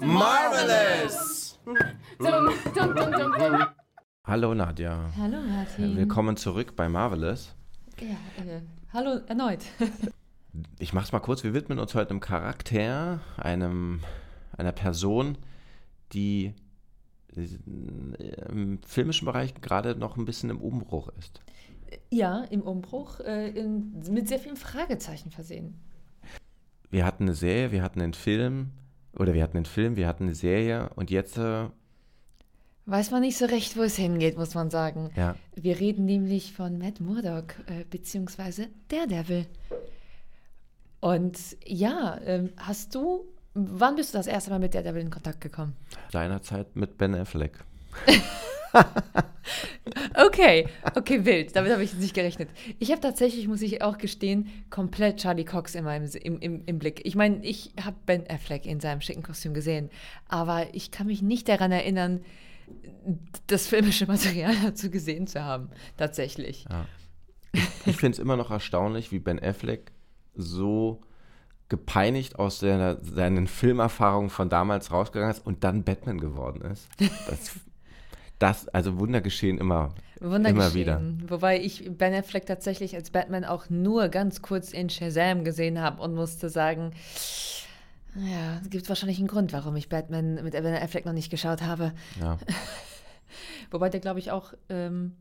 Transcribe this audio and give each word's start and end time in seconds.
Marvelous! 0.00 1.60
Hallo 4.24 4.54
Nadja. 4.54 5.12
Hallo 5.16 5.40
Martin. 5.40 5.96
Willkommen 5.96 6.36
zurück 6.36 6.74
bei 6.74 6.88
Marvelous. 6.88 7.54
Ja, 8.00 8.08
äh, 8.44 8.62
hallo 8.92 9.20
erneut. 9.28 9.60
Ich 10.80 10.92
mach's 10.92 11.12
mal 11.12 11.20
kurz. 11.20 11.44
Wir 11.44 11.54
widmen 11.54 11.78
uns 11.78 11.94
heute 11.94 12.10
einem 12.10 12.18
Charakter, 12.18 13.20
einem, 13.36 14.00
einer 14.56 14.72
Person, 14.72 15.38
die 16.12 16.54
im 17.38 18.80
filmischen 18.86 19.26
Bereich 19.26 19.54
gerade 19.60 19.96
noch 19.96 20.16
ein 20.16 20.24
bisschen 20.24 20.50
im 20.50 20.60
Umbruch 20.60 21.08
ist. 21.18 21.40
Ja, 22.10 22.44
im 22.50 22.62
Umbruch, 22.62 23.20
äh, 23.20 23.48
in, 23.50 23.92
mit 24.10 24.28
sehr 24.28 24.38
vielen 24.38 24.56
Fragezeichen 24.56 25.30
versehen. 25.30 25.74
Wir 26.90 27.04
hatten 27.04 27.24
eine 27.24 27.34
Serie, 27.34 27.72
wir 27.72 27.82
hatten 27.82 28.00
einen 28.00 28.14
Film, 28.14 28.70
oder 29.16 29.34
wir 29.34 29.42
hatten 29.42 29.56
einen 29.56 29.66
Film, 29.66 29.96
wir 29.96 30.06
hatten 30.06 30.24
eine 30.24 30.34
Serie 30.34 30.90
und 30.96 31.10
jetzt 31.10 31.38
äh, 31.38 31.66
Weiß 32.88 33.10
man 33.10 33.20
nicht 33.20 33.36
so 33.36 33.44
recht, 33.44 33.76
wo 33.76 33.82
es 33.82 33.96
hingeht, 33.96 34.38
muss 34.38 34.54
man 34.54 34.70
sagen. 34.70 35.10
Ja. 35.14 35.36
Wir 35.54 35.78
reden 35.78 36.06
nämlich 36.06 36.54
von 36.54 36.78
Matt 36.78 37.00
Murdock, 37.00 37.56
äh, 37.66 37.84
beziehungsweise 37.84 38.68
Daredevil. 38.88 39.44
Und 41.00 41.38
ja, 41.66 42.18
ähm, 42.24 42.48
hast 42.56 42.94
du, 42.94 43.26
wann 43.58 43.96
bist 43.96 44.14
du 44.14 44.18
das 44.18 44.26
erste 44.26 44.50
Mal 44.50 44.58
mit 44.58 44.74
Daredevil 44.74 45.02
in 45.02 45.10
Kontakt 45.10 45.40
gekommen? 45.40 45.74
seinerzeit 46.12 46.76
mit 46.76 46.98
Ben 46.98 47.14
Affleck. 47.14 47.52
Okay, 50.14 50.66
okay, 50.94 51.24
wild. 51.24 51.54
Damit 51.56 51.72
habe 51.72 51.82
ich 51.82 51.94
nicht 51.94 52.14
gerechnet. 52.14 52.50
Ich 52.78 52.90
habe 52.90 53.00
tatsächlich, 53.00 53.48
muss 53.48 53.62
ich 53.62 53.82
auch 53.82 53.98
gestehen, 53.98 54.48
komplett 54.70 55.18
Charlie 55.18 55.44
Cox 55.44 55.74
in 55.74 55.84
meinem, 55.84 56.08
im, 56.22 56.38
im, 56.40 56.64
im 56.66 56.78
Blick. 56.78 57.00
Ich 57.04 57.14
meine, 57.14 57.44
ich 57.44 57.72
habe 57.82 57.96
Ben 58.04 58.28
Affleck 58.28 58.66
in 58.66 58.80
seinem 58.80 59.00
schicken 59.00 59.22
Kostüm 59.22 59.54
gesehen, 59.54 59.90
aber 60.28 60.74
ich 60.74 60.90
kann 60.90 61.06
mich 61.06 61.22
nicht 61.22 61.48
daran 61.48 61.72
erinnern, 61.72 62.20
das 63.46 63.66
filmische 63.66 64.06
Material 64.06 64.54
dazu 64.64 64.90
gesehen 64.90 65.26
zu 65.26 65.42
haben. 65.42 65.70
Tatsächlich. 65.96 66.66
Ja. 66.70 66.86
Ich 67.86 67.96
finde 67.96 68.16
es 68.16 68.18
immer 68.18 68.36
noch 68.36 68.50
erstaunlich, 68.50 69.10
wie 69.10 69.18
Ben 69.18 69.42
Affleck 69.42 69.92
so 70.34 71.00
gepeinigt 71.68 72.38
aus 72.38 72.60
seiner, 72.60 72.96
seinen 73.02 73.46
Filmerfahrungen 73.46 74.30
von 74.30 74.48
damals 74.48 74.90
rausgegangen 74.90 75.34
ist 75.34 75.46
und 75.46 75.64
dann 75.64 75.84
Batman 75.84 76.18
geworden 76.18 76.62
ist. 76.62 76.88
Das, 77.28 77.56
das 78.38 78.68
also 78.68 78.98
Wunder 78.98 79.20
geschehen 79.20 79.58
immer, 79.58 79.94
Wunder 80.20 80.50
immer 80.50 80.70
geschehen. 80.70 81.20
wieder. 81.20 81.30
Wobei 81.30 81.60
ich 81.60 81.90
Ben 81.96 82.14
Affleck 82.14 82.46
tatsächlich 82.46 82.94
als 82.94 83.10
Batman 83.10 83.44
auch 83.44 83.68
nur 83.68 84.08
ganz 84.08 84.40
kurz 84.40 84.72
in 84.72 84.88
Shazam 84.88 85.44
gesehen 85.44 85.80
habe 85.80 86.02
und 86.02 86.14
musste 86.14 86.48
sagen, 86.48 86.92
ja, 88.14 88.58
es 88.62 88.70
gibt 88.70 88.88
wahrscheinlich 88.88 89.18
einen 89.18 89.28
Grund, 89.28 89.52
warum 89.52 89.76
ich 89.76 89.88
Batman 89.88 90.42
mit 90.42 90.52
Ben 90.52 90.74
Affleck 90.74 91.04
noch 91.04 91.12
nicht 91.12 91.30
geschaut 91.30 91.62
habe. 91.62 91.92
Ja. 92.20 92.38
Wobei 93.70 93.90
der, 93.90 94.00
glaube 94.00 94.18
ich, 94.18 94.30
auch, 94.30 94.54
ähm, 94.70 95.14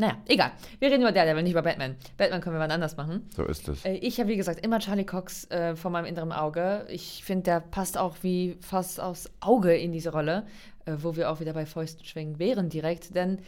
naja, 0.00 0.16
egal. 0.26 0.52
Wir 0.78 0.90
reden 0.90 1.02
über 1.02 1.10
Daredevil, 1.10 1.42
nicht 1.42 1.52
über 1.52 1.62
Batman. 1.62 1.96
Batman 2.16 2.40
können 2.40 2.54
wir 2.54 2.60
wann 2.60 2.70
anders 2.70 2.96
machen. 2.96 3.28
So 3.34 3.44
ist 3.44 3.68
es. 3.68 3.84
Äh, 3.84 3.94
Ich 3.94 4.20
habe, 4.20 4.30
wie 4.30 4.36
gesagt, 4.36 4.64
immer 4.64 4.78
Charlie 4.78 5.04
Cox 5.04 5.50
äh, 5.50 5.74
vor 5.74 5.90
meinem 5.90 6.04
inneren 6.04 6.30
Auge. 6.30 6.86
Ich 6.88 7.24
finde, 7.24 7.42
der 7.42 7.60
passt 7.60 7.98
auch 7.98 8.18
wie 8.22 8.56
fast 8.60 9.00
aufs 9.00 9.28
Auge 9.40 9.76
in 9.76 9.90
diese 9.90 10.12
Rolle, 10.12 10.46
äh, 10.86 10.94
wo 10.98 11.16
wir 11.16 11.28
auch 11.30 11.40
wieder 11.40 11.52
bei 11.52 11.66
Fäusten 11.66 12.04
schwingen 12.04 12.38
wären 12.38 12.68
direkt. 12.68 13.16
Denn 13.16 13.40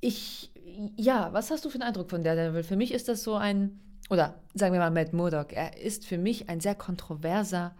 ich, 0.00 0.50
ja, 0.96 1.28
was 1.34 1.50
hast 1.50 1.66
du 1.66 1.68
für 1.68 1.74
einen 1.74 1.88
Eindruck 1.88 2.08
von 2.08 2.24
Daredevil? 2.24 2.62
Für 2.62 2.76
mich 2.76 2.92
ist 2.92 3.08
das 3.08 3.22
so 3.22 3.34
ein, 3.34 3.78
oder 4.08 4.40
sagen 4.54 4.72
wir 4.72 4.80
mal 4.80 4.90
Matt 4.90 5.12
Murdock, 5.12 5.52
er 5.52 5.76
ist 5.76 6.06
für 6.06 6.16
mich 6.16 6.48
ein 6.48 6.60
sehr 6.60 6.74
kontroverser 6.74 7.74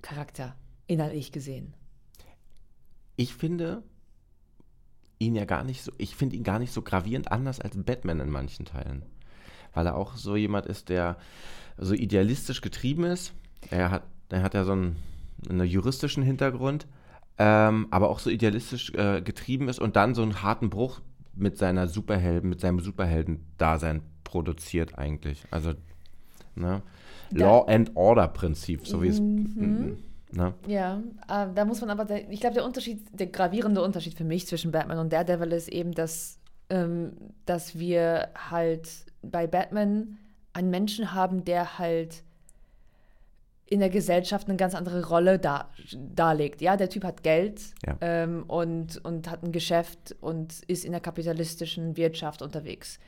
Charakter, 0.00 0.54
innerlich 0.86 1.32
gesehen. 1.32 1.74
Ich 3.16 3.34
finde 3.34 3.82
ihn 5.20 5.36
ja 5.36 5.44
gar 5.44 5.62
nicht 5.62 5.82
so, 5.82 5.92
ich 5.98 6.16
finde 6.16 6.34
ihn 6.34 6.42
gar 6.42 6.58
nicht 6.58 6.72
so 6.72 6.82
gravierend 6.82 7.30
anders 7.30 7.60
als 7.60 7.76
Batman 7.76 8.20
in 8.20 8.30
manchen 8.30 8.64
Teilen. 8.64 9.02
Weil 9.74 9.86
er 9.86 9.94
auch 9.94 10.16
so 10.16 10.34
jemand 10.34 10.66
ist, 10.66 10.88
der 10.88 11.16
so 11.78 11.94
idealistisch 11.94 12.60
getrieben 12.62 13.04
ist. 13.04 13.32
Er 13.70 13.90
hat, 13.90 14.02
er 14.30 14.42
hat 14.42 14.54
ja 14.54 14.64
so 14.64 14.72
einen, 14.72 14.96
einen 15.48 15.66
juristischen 15.68 16.22
Hintergrund, 16.22 16.86
ähm, 17.38 17.86
aber 17.90 18.08
auch 18.08 18.18
so 18.18 18.30
idealistisch 18.30 18.92
äh, 18.94 19.20
getrieben 19.22 19.68
ist 19.68 19.78
und 19.78 19.94
dann 19.94 20.14
so 20.14 20.22
einen 20.22 20.42
harten 20.42 20.70
Bruch 20.70 21.00
mit 21.34 21.56
seiner 21.58 21.86
Superhelden, 21.86 22.48
mit 22.50 22.60
seinem 22.60 22.80
Superhelden-Dasein 22.80 24.02
produziert 24.24 24.98
eigentlich. 24.98 25.44
Also, 25.50 25.74
ne? 26.54 26.82
Da- 27.30 27.38
Law 27.38 27.66
and 27.68 27.92
Order 27.94 28.26
Prinzip, 28.28 28.86
so 28.86 29.02
wie 29.02 29.08
es. 29.08 29.20
Ne? 30.32 30.54
Ja, 30.66 31.02
äh, 31.28 31.46
da 31.54 31.64
muss 31.64 31.80
man 31.80 31.90
aber, 31.90 32.08
ich 32.30 32.40
glaube, 32.40 32.54
der 32.54 32.64
Unterschied, 32.64 33.06
der 33.12 33.26
gravierende 33.26 33.82
Unterschied 33.82 34.14
für 34.14 34.24
mich 34.24 34.46
zwischen 34.46 34.70
Batman 34.70 34.98
und 34.98 35.12
Daredevil 35.12 35.52
ist 35.52 35.68
eben, 35.68 35.92
dass, 35.92 36.38
ähm, 36.68 37.12
dass 37.46 37.78
wir 37.78 38.28
halt 38.50 38.88
bei 39.22 39.46
Batman 39.46 40.18
einen 40.52 40.70
Menschen 40.70 41.14
haben, 41.14 41.44
der 41.44 41.78
halt 41.78 42.22
in 43.66 43.78
der 43.78 43.90
Gesellschaft 43.90 44.48
eine 44.48 44.56
ganz 44.56 44.74
andere 44.74 45.06
Rolle 45.06 45.38
da, 45.38 45.70
darlegt. 45.94 46.60
Ja, 46.60 46.76
der 46.76 46.90
Typ 46.90 47.04
hat 47.04 47.22
Geld 47.22 47.60
Ja. 47.86 47.96
ähm, 48.00 48.44
und, 48.48 49.02
und 49.04 49.30
hat 49.30 49.44
ein 49.44 49.52
Geschäft 49.52 50.16
und 50.20 50.62
ist 50.66 50.84
in 50.84 50.90
der 50.90 51.00
kapitalistischen 51.00 51.96
Wirtschaft 51.96 52.42
unterwegs. 52.42 52.98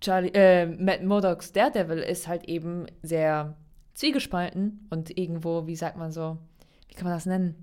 Charlie, 0.00 0.30
äh, 0.34 0.66
Matt 0.66 1.02
Murdocks 1.02 1.52
Daredevil 1.52 1.98
ist 1.98 2.28
halt 2.28 2.44
eben 2.44 2.86
sehr 3.02 3.56
zwiegespalten 3.94 4.86
und 4.90 5.16
irgendwo, 5.16 5.66
wie 5.66 5.76
sagt 5.76 5.96
man 5.96 6.12
so, 6.12 6.38
wie 6.88 6.94
kann 6.94 7.04
man 7.04 7.14
das 7.14 7.26
nennen? 7.26 7.54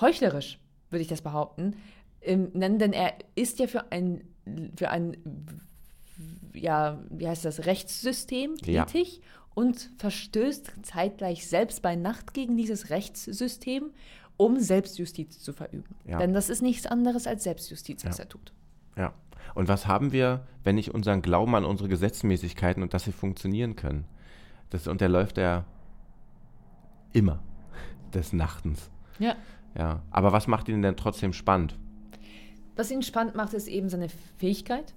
Heuchlerisch, 0.00 0.58
würde 0.90 1.02
ich 1.02 1.08
das 1.08 1.22
behaupten. 1.22 1.76
Ähm, 2.22 2.50
nennen, 2.54 2.78
denn 2.78 2.92
er 2.92 3.14
ist 3.34 3.58
ja 3.58 3.66
für 3.66 3.90
ein, 3.92 4.22
für 4.76 4.90
ein, 4.90 5.16
ja, 6.54 7.02
wie 7.10 7.28
heißt 7.28 7.44
das, 7.44 7.66
Rechtssystem 7.66 8.54
Ja. 8.64 8.84
tätig 8.84 9.20
und 9.54 9.90
verstößt 9.98 10.72
zeitgleich 10.82 11.46
selbst 11.46 11.82
bei 11.82 11.96
Nacht 11.96 12.32
gegen 12.32 12.56
dieses 12.56 12.90
Rechtssystem, 12.90 13.90
um 14.36 14.58
Selbstjustiz 14.58 15.40
zu 15.40 15.52
verüben. 15.52 15.94
Ja. 16.06 16.18
Denn 16.18 16.32
das 16.32 16.48
ist 16.48 16.62
nichts 16.62 16.86
anderes 16.86 17.26
als 17.26 17.44
Selbstjustiz, 17.44 18.04
was 18.04 18.18
Ja. 18.18 18.24
er 18.24 18.28
tut. 18.28 18.52
Ja. 18.96 19.14
Und 19.54 19.68
was 19.68 19.86
haben 19.86 20.12
wir, 20.12 20.46
wenn 20.64 20.76
nicht 20.76 20.94
unseren 20.94 21.22
Glauben 21.22 21.54
an 21.54 21.64
unsere 21.64 21.88
Gesetzmäßigkeiten 21.88 22.82
und 22.82 22.94
dass 22.94 23.04
sie 23.04 23.12
funktionieren 23.12 23.76
können? 23.76 24.04
Das 24.70 24.86
unterläuft 24.86 25.38
er 25.38 25.64
immer 27.12 27.40
des 28.14 28.32
Nachtens. 28.32 28.90
Ja. 29.18 29.34
Ja. 29.76 30.02
Aber 30.10 30.32
was 30.32 30.46
macht 30.46 30.68
ihn 30.68 30.82
denn 30.82 30.96
trotzdem 30.96 31.32
spannend? 31.32 31.78
Was 32.76 32.90
ihn 32.90 33.02
spannend 33.02 33.34
macht, 33.34 33.52
ist 33.52 33.68
eben 33.68 33.88
seine 33.88 34.08
Fähigkeit 34.38 34.94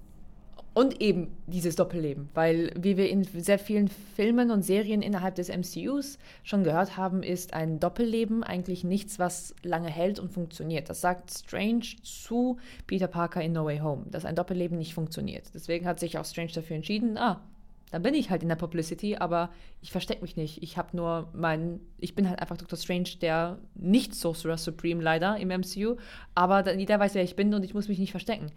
und 0.76 1.00
eben 1.00 1.34
dieses 1.46 1.74
Doppelleben. 1.74 2.28
Weil, 2.34 2.70
wie 2.78 2.98
wir 2.98 3.08
in 3.08 3.24
sehr 3.24 3.58
vielen 3.58 3.88
Filmen 3.88 4.50
und 4.50 4.60
Serien 4.60 5.00
innerhalb 5.00 5.34
des 5.34 5.48
MCUs 5.48 6.18
schon 6.44 6.64
gehört 6.64 6.98
haben, 6.98 7.22
ist 7.22 7.54
ein 7.54 7.80
Doppelleben 7.80 8.44
eigentlich 8.44 8.84
nichts, 8.84 9.18
was 9.18 9.54
lange 9.62 9.88
hält 9.88 10.18
und 10.18 10.34
funktioniert. 10.34 10.90
Das 10.90 11.00
sagt 11.00 11.30
Strange 11.30 11.86
zu 12.02 12.58
Peter 12.86 13.06
Parker 13.06 13.40
in 13.40 13.54
No 13.54 13.64
Way 13.64 13.78
Home, 13.78 14.04
dass 14.10 14.26
ein 14.26 14.34
Doppelleben 14.36 14.76
nicht 14.76 14.92
funktioniert. 14.92 15.46
Deswegen 15.54 15.86
hat 15.86 15.98
sich 15.98 16.18
auch 16.18 16.26
Strange 16.26 16.52
dafür 16.52 16.76
entschieden, 16.76 17.16
ah, 17.16 17.40
dann 17.90 18.02
bin 18.02 18.14
ich 18.14 18.30
halt 18.30 18.42
in 18.42 18.48
der 18.48 18.56
Publicity, 18.56 19.16
aber 19.16 19.50
ich 19.80 19.92
verstecke 19.92 20.22
mich 20.22 20.36
nicht. 20.36 20.62
Ich 20.62 20.76
habe 20.76 20.96
nur 20.96 21.30
meinen, 21.32 21.80
ich 21.98 22.14
bin 22.14 22.28
halt 22.28 22.40
einfach 22.40 22.56
Dr. 22.56 22.78
Strange, 22.78 23.10
der 23.20 23.58
nicht 23.74 24.14
Sorcerer 24.14 24.58
Supreme 24.58 25.02
leider 25.02 25.36
im 25.36 25.48
MCU, 25.48 25.96
aber 26.34 26.74
jeder 26.74 26.98
weiß, 26.98 27.14
wer 27.14 27.22
ich 27.22 27.36
bin 27.36 27.54
und 27.54 27.64
ich 27.64 27.74
muss 27.74 27.88
mich 27.88 27.98
nicht 27.98 28.10
verstecken. 28.10 28.50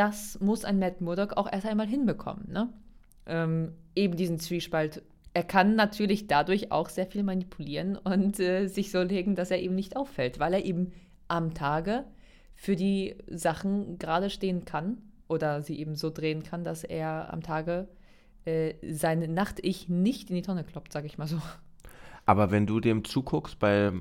Das 0.00 0.40
muss 0.40 0.64
ein 0.64 0.78
Matt 0.78 1.02
Murdock 1.02 1.36
auch 1.36 1.46
erst 1.52 1.66
einmal 1.66 1.86
hinbekommen, 1.86 2.50
ne? 2.50 2.72
Ähm, 3.26 3.72
eben 3.94 4.16
diesen 4.16 4.38
Zwiespalt. 4.38 5.02
Er 5.34 5.42
kann 5.42 5.76
natürlich 5.76 6.26
dadurch 6.26 6.72
auch 6.72 6.88
sehr 6.88 7.04
viel 7.04 7.22
manipulieren 7.22 7.98
und 7.98 8.40
äh, 8.40 8.66
sich 8.66 8.92
so 8.92 9.02
legen, 9.02 9.34
dass 9.34 9.50
er 9.50 9.60
eben 9.60 9.74
nicht 9.74 9.96
auffällt, 9.96 10.38
weil 10.38 10.54
er 10.54 10.64
eben 10.64 10.92
am 11.28 11.52
Tage 11.52 12.04
für 12.54 12.76
die 12.76 13.14
Sachen 13.28 13.98
gerade 13.98 14.30
stehen 14.30 14.64
kann 14.64 15.02
oder 15.28 15.60
sie 15.60 15.78
eben 15.78 15.96
so 15.96 16.08
drehen 16.08 16.44
kann, 16.44 16.64
dass 16.64 16.82
er 16.82 17.30
am 17.30 17.42
Tage 17.42 17.86
äh, 18.46 18.76
seine 18.90 19.28
Nacht-Ich 19.28 19.90
nicht 19.90 20.30
in 20.30 20.36
die 20.36 20.42
Tonne 20.42 20.64
kloppt, 20.64 20.94
sage 20.94 21.08
ich 21.08 21.18
mal 21.18 21.28
so. 21.28 21.42
Aber 22.24 22.50
wenn 22.50 22.66
du 22.66 22.80
dem 22.80 23.04
zuguckst 23.04 23.58
bei, 23.58 23.92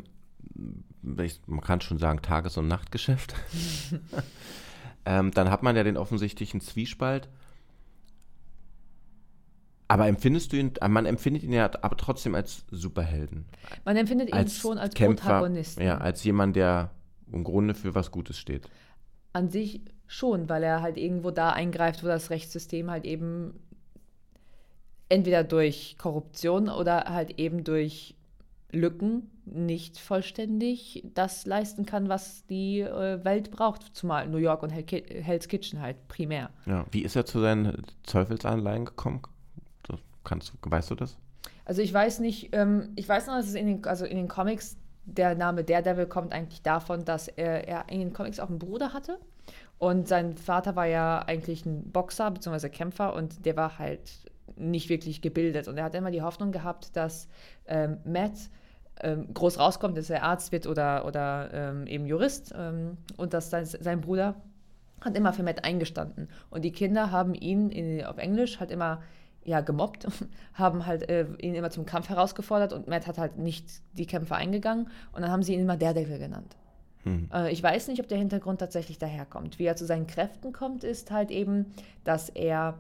man 1.02 1.62
kann 1.62 1.81
schon 1.81 1.98
sagen, 1.98 2.22
Tages- 2.22 2.57
und 2.57 2.69
Nachtgeschäft, 2.69 3.36
ähm, 5.06 5.31
dann 5.31 5.50
hat 5.50 5.63
man 5.63 5.75
ja 5.75 5.84
den 5.84 5.98
offensichtlichen 5.98 6.62
Zwiespalt. 6.62 7.30
Aber 9.88 10.07
empfindest 10.07 10.54
du 10.54 10.57
ihn, 10.57 10.74
man 10.88 11.07
empfindet 11.07 11.42
ihn 11.42 11.51
ja 11.51 11.72
aber 11.81 11.98
trotzdem 11.98 12.36
als 12.36 12.63
Superhelden. 12.69 13.46
Man 13.86 13.98
empfindet 13.98 14.30
ihn 14.30 14.36
als 14.36 14.57
schon 14.57 14.78
als 14.78 14.94
Kämpfer, 14.94 15.25
Protagonisten. 15.25 15.81
Ja, 15.81 15.98
als 15.98 16.24
jemand, 16.24 16.56
der 16.56 16.92
im 17.31 17.44
Grunde 17.44 17.74
für 17.74 17.96
was 17.96 18.12
Gutes 18.12 18.38
steht. 18.38 18.69
An 19.34 19.50
sich 19.50 19.81
schon, 20.06 20.48
weil 20.48 20.62
er 20.63 20.81
halt 20.81 20.98
irgendwo 20.98 21.31
da 21.31 21.52
eingreift, 21.52 22.04
wo 22.04 22.07
das 22.07 22.30
Rechtssystem 22.30 22.92
halt 22.92 23.06
eben 23.06 23.60
entweder 25.10 25.44
durch 25.44 25.98
Korruption 25.98 26.69
oder 26.69 27.06
halt 27.06 27.40
eben 27.40 27.63
durch 27.63 28.16
Lücken 28.71 29.30
nicht 29.45 29.98
vollständig 29.98 31.04
das 31.16 31.45
leisten 31.45 31.86
kann, 31.86 32.07
was 32.07 32.45
die 32.45 32.81
äh, 32.81 33.24
Welt 33.24 33.51
braucht, 33.51 33.95
zumal 33.95 34.27
New 34.27 34.38
York 34.38 34.62
und 34.62 34.69
Hell 34.69 34.83
Ki 34.83 35.04
Hell's 35.07 35.48
Kitchen 35.48 35.81
halt 35.81 36.07
primär. 36.07 36.51
Ja. 36.66 36.86
Wie 36.92 37.01
ist 37.01 37.16
er 37.16 37.25
zu 37.25 37.39
seinen 37.39 37.83
Teufelsanleihen 38.06 38.86
gekommen? 38.86 39.21
Das 39.83 40.00
kannst, 40.24 40.54
weißt 40.62 40.92
du 40.92 40.95
das? 40.95 41.18
Also 41.66 41.81
ich 41.81 41.94
weiß 41.94 42.19
nicht, 42.19 42.50
ähm, 42.51 42.89
ich 42.95 43.10
weiß 43.10 43.27
noch, 43.27 43.36
dass 43.36 43.48
es 43.48 43.56
in 43.56 43.68
den, 43.68 43.86
also 43.86 44.06
in 44.06 44.18
den 44.18 44.27
Comics 44.27 44.77
der 45.06 45.36
Name 45.36 45.63
Daredevil 45.63 46.06
kommt 46.06 46.33
eigentlich 46.33 46.62
davon, 46.62 47.06
dass 47.06 47.27
er, 47.27 47.68
er 47.68 47.89
in 47.89 48.00
den 48.00 48.13
Comics 48.13 48.39
auch 48.39 48.50
einen 48.50 48.60
Bruder 48.60 48.94
hatte. 48.94 49.19
Und 49.80 50.07
sein 50.07 50.36
Vater 50.36 50.75
war 50.75 50.86
ja 50.86 51.19
eigentlich 51.19 51.66
ein 51.66 51.92
Boxer 51.92 52.30
bzw. 52.31 52.69
Kämpfer 52.69 53.13
und 53.13 53.45
der 53.45 53.56
war 53.56 53.80
halt 53.80 54.12
nicht 54.56 54.89
wirklich 54.89 55.21
gebildet. 55.21 55.68
Und 55.68 55.77
er 55.77 55.86
hat 55.86 55.95
immer 55.95 56.12
die 56.12 56.21
Hoffnung 56.21 56.51
gehabt, 56.51 56.95
dass 56.95 57.27
ähm, 57.66 57.98
Matt 58.04 58.33
ähm, 59.01 59.34
groß 59.34 59.60
rauskommt, 59.60 59.98
dass 59.98 60.10
er 60.10 60.24
Arzt 60.24 60.51
wird 60.51 60.68
oder, 60.68 61.06
oder 61.06 61.50
ähm, 61.54 61.88
eben 61.88 62.06
Jurist. 62.06 62.54
Ähm, 62.57 62.98
und 63.18 63.34
dass 63.34 63.50
sein, 63.50 63.66
sein 63.66 64.01
Bruder 64.01 64.36
hat 65.01 65.16
immer 65.16 65.34
für 65.34 65.44
Matt 65.44 65.63
eingestanden. 65.63 66.28
Und 66.50 66.63
die 66.63 66.72
Kinder 66.72 67.12
haben 67.12 67.34
ihn 67.34 67.69
in, 67.69 68.06
auf 68.06 68.18
Englisch 68.18 68.60
halt 68.60 68.72
immer 68.72 69.01
ja, 69.46 69.62
gemobbt, 69.62 70.07
haben 70.54 70.86
halt 70.86 71.10
äh, 71.10 71.25
ihn 71.42 71.56
immer 71.56 71.69
zum 71.69 71.86
Kampf 71.86 72.10
herausgefordert 72.10 72.74
und 72.74 72.88
Matt 72.88 73.07
hat 73.07 73.18
halt 73.18 73.38
nicht 73.38 73.66
die 73.94 74.06
Kämpfe 74.06 74.36
eingegangen 74.36 74.90
und 75.13 75.22
dann 75.22 75.31
haben 75.31 75.44
sie 75.44 75.54
ihn 75.54 75.62
immer 75.62 75.78
Daredevil 75.78 76.19
genannt. 76.19 76.56
Hm. 77.04 77.30
Äh, 77.34 77.52
ich 77.52 77.63
weiß 77.63 77.88
nicht, 77.88 78.02
ob 78.02 78.07
der 78.07 78.18
Hintergrund 78.18 78.60
tatsächlich 78.60 78.98
daherkommt. 78.98 79.57
Wie 79.57 79.66
er 79.66 79.75
zu 79.75 79.86
seinen 79.86 80.07
Kräften 80.07 80.52
kommt, 80.52 80.84
ist 80.84 81.12
halt 81.12 81.31
eben, 81.31 81.68
dass 82.04 82.30
er 82.30 82.80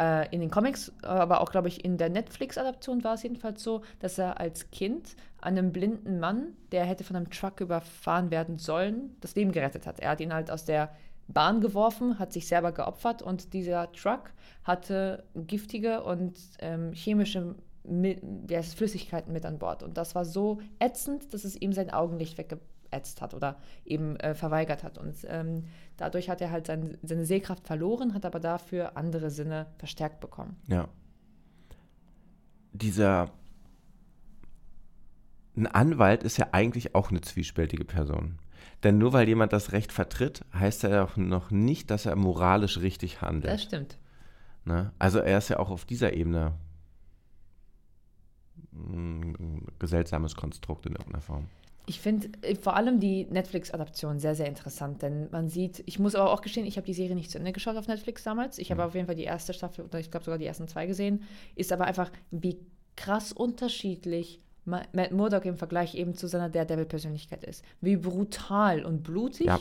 äh, 0.00 0.34
in 0.34 0.40
den 0.40 0.50
Comics, 0.50 0.92
aber 1.02 1.40
auch, 1.40 1.50
glaube 1.50 1.68
ich, 1.68 1.84
in 1.84 1.98
der 1.98 2.08
Netflix-Adaption 2.08 3.04
war 3.04 3.14
es 3.14 3.22
jedenfalls 3.22 3.62
so, 3.62 3.82
dass 3.98 4.18
er 4.18 4.40
als 4.40 4.70
Kind 4.70 5.14
einem 5.40 5.72
blinden 5.72 6.18
Mann, 6.18 6.54
der 6.72 6.84
hätte 6.84 7.04
von 7.04 7.16
einem 7.16 7.30
Truck 7.30 7.60
überfahren 7.60 8.30
werden 8.30 8.58
sollen, 8.58 9.16
das 9.20 9.34
Leben 9.34 9.52
gerettet 9.52 9.86
hat. 9.86 10.00
Er 10.00 10.10
hat 10.10 10.20
ihn 10.20 10.32
halt 10.32 10.50
aus 10.50 10.64
der 10.64 10.90
Bahn 11.28 11.60
geworfen, 11.60 12.18
hat 12.18 12.32
sich 12.32 12.48
selber 12.48 12.72
geopfert 12.72 13.22
und 13.22 13.52
dieser 13.52 13.92
Truck 13.92 14.32
hatte 14.64 15.24
giftige 15.34 16.02
und 16.02 16.38
ähm, 16.58 16.92
chemische 16.92 17.54
mit, 17.84 18.20
Flüssigkeiten 18.74 19.32
mit 19.32 19.46
an 19.46 19.58
Bord. 19.58 19.82
Und 19.82 19.96
das 19.96 20.14
war 20.14 20.24
so 20.24 20.60
ätzend, 20.78 21.32
dass 21.32 21.44
es 21.44 21.60
ihm 21.60 21.72
sein 21.72 21.90
Augenlicht 21.90 22.36
weggeätzt 22.90 23.20
hat 23.20 23.34
oder 23.34 23.56
eben 23.84 24.16
äh, 24.16 24.34
verweigert 24.34 24.82
hat. 24.82 24.98
Und 24.98 25.14
ähm, 25.28 25.64
dadurch 25.96 26.28
hat 26.28 26.40
er 26.40 26.50
halt 26.50 26.66
sein, 26.66 26.98
seine 27.02 27.24
Sehkraft 27.24 27.66
verloren, 27.66 28.14
hat 28.14 28.24
aber 28.24 28.40
dafür 28.40 28.96
andere 28.96 29.30
Sinne 29.30 29.66
verstärkt 29.78 30.20
bekommen. 30.20 30.56
Ja. 30.66 30.88
Dieser 32.72 33.30
ein 35.56 35.66
Anwalt 35.66 36.22
ist 36.22 36.38
ja 36.38 36.48
eigentlich 36.52 36.94
auch 36.94 37.10
eine 37.10 37.20
zwiespältige 37.20 37.84
Person. 37.84 38.38
Denn 38.82 38.98
nur 38.98 39.12
weil 39.12 39.28
jemand 39.28 39.52
das 39.52 39.72
Recht 39.72 39.92
vertritt, 39.92 40.44
heißt 40.54 40.84
er 40.84 41.04
auch 41.04 41.16
noch 41.16 41.50
nicht, 41.50 41.90
dass 41.90 42.06
er 42.06 42.16
moralisch 42.16 42.78
richtig 42.78 43.20
handelt. 43.20 43.52
Das 43.52 43.62
stimmt. 43.62 43.98
Ne? 44.64 44.92
Also 44.98 45.18
er 45.18 45.38
ist 45.38 45.48
ja 45.48 45.58
auch 45.58 45.70
auf 45.70 45.84
dieser 45.84 46.14
Ebene 46.14 46.54
ein 48.72 49.66
geseltsames 49.78 50.36
Konstrukt 50.36 50.86
in 50.86 50.92
irgendeiner 50.92 51.20
Form. 51.20 51.48
Ich 51.90 51.98
finde 51.98 52.28
äh, 52.42 52.54
vor 52.54 52.76
allem 52.76 53.00
die 53.00 53.24
Netflix-Adaption 53.24 54.20
sehr, 54.20 54.36
sehr 54.36 54.46
interessant, 54.46 55.02
denn 55.02 55.28
man 55.32 55.48
sieht, 55.48 55.82
ich 55.86 55.98
muss 55.98 56.14
aber 56.14 56.32
auch 56.32 56.40
gestehen, 56.40 56.64
ich 56.64 56.76
habe 56.76 56.86
die 56.86 56.94
Serie 56.94 57.16
nicht 57.16 57.32
zu 57.32 57.38
Ende 57.38 57.50
geschaut 57.50 57.76
auf 57.76 57.88
Netflix 57.88 58.22
damals. 58.22 58.58
Ich 58.58 58.70
habe 58.70 58.82
mhm. 58.82 58.86
auf 58.86 58.94
jeden 58.94 59.06
Fall 59.06 59.16
die 59.16 59.24
erste 59.24 59.52
Staffel 59.52 59.84
oder 59.84 59.98
ich 59.98 60.08
glaube 60.08 60.24
sogar 60.24 60.38
die 60.38 60.46
ersten 60.46 60.68
zwei 60.68 60.86
gesehen. 60.86 61.24
Ist 61.56 61.72
aber 61.72 61.86
einfach, 61.86 62.12
wie 62.30 62.60
krass 62.94 63.32
unterschiedlich 63.32 64.40
Matt 64.66 65.10
Murdock 65.10 65.46
im 65.46 65.56
Vergleich 65.56 65.96
eben 65.96 66.14
zu 66.14 66.28
seiner 66.28 66.48
Daredevil-Persönlichkeit 66.48 67.42
ist. 67.42 67.64
Wie 67.80 67.96
brutal 67.96 68.84
und 68.84 69.02
blutig 69.02 69.48
ja. 69.48 69.58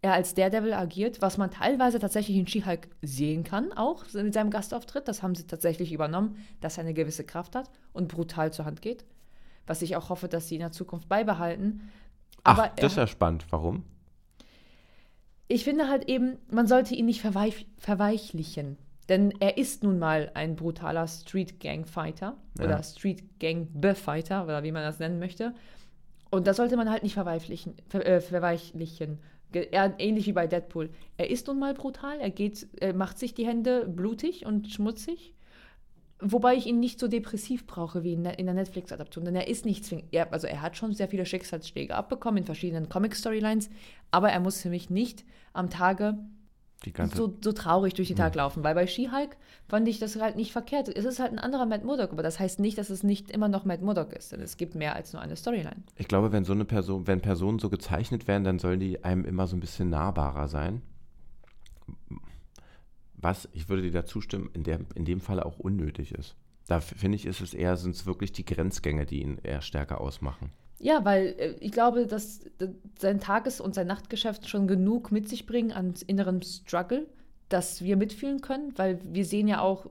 er 0.00 0.14
als 0.14 0.34
Daredevil 0.34 0.72
agiert, 0.72 1.22
was 1.22 1.38
man 1.38 1.52
teilweise 1.52 2.00
tatsächlich 2.00 2.38
in 2.38 2.48
She-Hulk 2.48 2.88
sehen 3.02 3.44
kann, 3.44 3.72
auch 3.72 4.04
mit 4.14 4.34
seinem 4.34 4.50
Gastauftritt. 4.50 5.06
Das 5.06 5.22
haben 5.22 5.36
sie 5.36 5.46
tatsächlich 5.46 5.92
übernommen, 5.92 6.38
dass 6.60 6.76
er 6.76 6.82
eine 6.82 6.94
gewisse 6.94 7.22
Kraft 7.22 7.54
hat 7.54 7.70
und 7.92 8.08
brutal 8.08 8.52
zur 8.52 8.64
Hand 8.64 8.82
geht. 8.82 9.04
Was 9.72 9.80
ich 9.80 9.96
auch 9.96 10.10
hoffe, 10.10 10.28
dass 10.28 10.48
sie 10.48 10.56
in 10.56 10.60
der 10.60 10.70
Zukunft 10.70 11.08
beibehalten. 11.08 11.90
Aber 12.44 12.64
Ach, 12.64 12.76
das 12.76 12.92
ist 12.92 12.98
ja 12.98 13.06
spannend. 13.06 13.46
Warum? 13.48 13.84
Ich 15.48 15.64
finde 15.64 15.88
halt 15.88 16.10
eben, 16.10 16.36
man 16.50 16.66
sollte 16.66 16.94
ihn 16.94 17.06
nicht 17.06 17.22
verweich 17.22 17.64
verweichlichen. 17.78 18.76
Denn 19.08 19.32
er 19.40 19.56
ist 19.56 19.82
nun 19.82 19.98
mal 19.98 20.30
ein 20.34 20.56
brutaler 20.56 21.08
Street 21.08 21.58
Gang 21.58 21.88
Fighter 21.88 22.36
ja. 22.58 22.66
oder 22.66 22.82
Street 22.82 23.40
Gang 23.40 23.66
Befighter 23.72 24.44
oder 24.44 24.62
wie 24.62 24.72
man 24.72 24.82
das 24.82 24.98
nennen 24.98 25.18
möchte. 25.18 25.54
Und 26.30 26.46
das 26.46 26.58
sollte 26.58 26.76
man 26.76 26.90
halt 26.90 27.02
nicht 27.02 27.14
verweichlichen. 27.14 27.74
Ver, 27.88 28.06
äh, 28.06 28.20
verweichlichen. 28.20 29.20
Er, 29.54 29.94
ähnlich 29.98 30.26
wie 30.26 30.32
bei 30.34 30.46
Deadpool. 30.46 30.90
Er 31.16 31.30
ist 31.30 31.46
nun 31.46 31.58
mal 31.58 31.72
brutal, 31.72 32.20
er 32.20 32.28
geht, 32.28 32.66
er 32.78 32.92
macht 32.92 33.18
sich 33.18 33.32
die 33.32 33.46
Hände 33.46 33.88
blutig 33.88 34.44
und 34.44 34.68
schmutzig. 34.68 35.32
Wobei 36.24 36.54
ich 36.54 36.66
ihn 36.66 36.78
nicht 36.78 37.00
so 37.00 37.08
depressiv 37.08 37.66
brauche 37.66 38.04
wie 38.04 38.12
in 38.12 38.22
der, 38.22 38.36
der 38.36 38.54
Netflix-Adaption, 38.54 39.24
denn 39.24 39.34
er 39.34 39.48
ist 39.48 39.66
nicht 39.66 39.84
zwingend. 39.84 40.14
Also 40.30 40.46
er 40.46 40.62
hat 40.62 40.76
schon 40.76 40.94
sehr 40.94 41.08
viele 41.08 41.26
Schicksalsschläge 41.26 41.94
abbekommen 41.94 42.38
in 42.38 42.44
verschiedenen 42.44 42.88
Comic-Storylines, 42.88 43.70
aber 44.10 44.30
er 44.30 44.40
muss 44.40 44.62
für 44.62 44.70
mich 44.70 44.88
nicht 44.88 45.24
am 45.52 45.68
Tage 45.68 46.18
so, 47.14 47.36
so 47.42 47.52
traurig 47.52 47.94
durch 47.94 48.08
den 48.08 48.16
Tag 48.16 48.34
laufen. 48.34 48.64
Weil 48.64 48.74
bei 48.74 48.86
She-Hulk 48.86 49.36
fand 49.68 49.88
ich 49.88 49.98
das 49.98 50.20
halt 50.20 50.36
nicht 50.36 50.52
verkehrt. 50.52 50.88
Es 50.88 51.04
ist 51.04 51.20
halt 51.20 51.32
ein 51.32 51.38
anderer 51.38 51.66
Matt 51.66 51.84
Murdock, 51.84 52.12
aber 52.12 52.22
das 52.22 52.40
heißt 52.40 52.60
nicht, 52.60 52.78
dass 52.78 52.90
es 52.90 53.02
nicht 53.02 53.30
immer 53.30 53.48
noch 53.48 53.64
Matt 53.64 53.82
Murdock 53.82 54.12
ist. 54.12 54.32
Denn 54.32 54.40
es 54.40 54.56
gibt 54.56 54.74
mehr 54.74 54.96
als 54.96 55.12
nur 55.12 55.22
eine 55.22 55.36
Storyline. 55.36 55.82
Ich 55.96 56.08
glaube, 56.08 56.32
wenn 56.32 56.44
so 56.44 56.52
eine 56.52 56.64
Person, 56.64 57.06
wenn 57.06 57.20
Personen 57.20 57.58
so 57.58 57.68
gezeichnet 57.68 58.26
werden, 58.26 58.44
dann 58.44 58.58
sollen 58.58 58.80
die 58.80 59.04
einem 59.04 59.24
immer 59.24 59.46
so 59.46 59.56
ein 59.56 59.60
bisschen 59.60 59.90
nahbarer 59.90 60.48
sein. 60.48 60.82
Was, 63.22 63.48
ich 63.52 63.68
würde 63.68 63.82
dir 63.82 63.92
da 63.92 64.04
zustimmen, 64.04 64.50
in, 64.52 64.64
der, 64.64 64.80
in 64.94 65.04
dem 65.04 65.20
Fall 65.20 65.40
auch 65.40 65.58
unnötig 65.58 66.12
ist. 66.12 66.36
Da 66.66 66.80
finde 66.80 67.16
ich, 67.16 67.26
ist 67.26 67.40
es 67.40 67.54
eher, 67.54 67.76
sind 67.76 67.94
es 67.94 68.06
wirklich 68.06 68.32
die 68.32 68.44
Grenzgänge, 68.44 69.06
die 69.06 69.22
ihn 69.22 69.38
eher 69.42 69.62
stärker 69.62 70.00
ausmachen. 70.00 70.52
Ja, 70.78 71.04
weil 71.04 71.34
äh, 71.38 71.54
ich 71.60 71.70
glaube, 71.70 72.06
dass, 72.06 72.40
sein 72.98 73.20
Tages- 73.20 73.60
und 73.60 73.74
sein 73.74 73.86
Nachtgeschäft 73.86 74.48
schon 74.48 74.66
genug 74.66 75.12
mit 75.12 75.28
sich 75.28 75.46
bringen 75.46 75.70
an 75.72 75.94
innerem 76.06 76.42
Struggle, 76.42 77.06
dass 77.48 77.82
wir 77.82 77.96
mitfühlen 77.96 78.40
können, 78.40 78.72
weil 78.76 78.98
wir 79.04 79.24
sehen 79.24 79.46
ja 79.46 79.60
auch, 79.60 79.86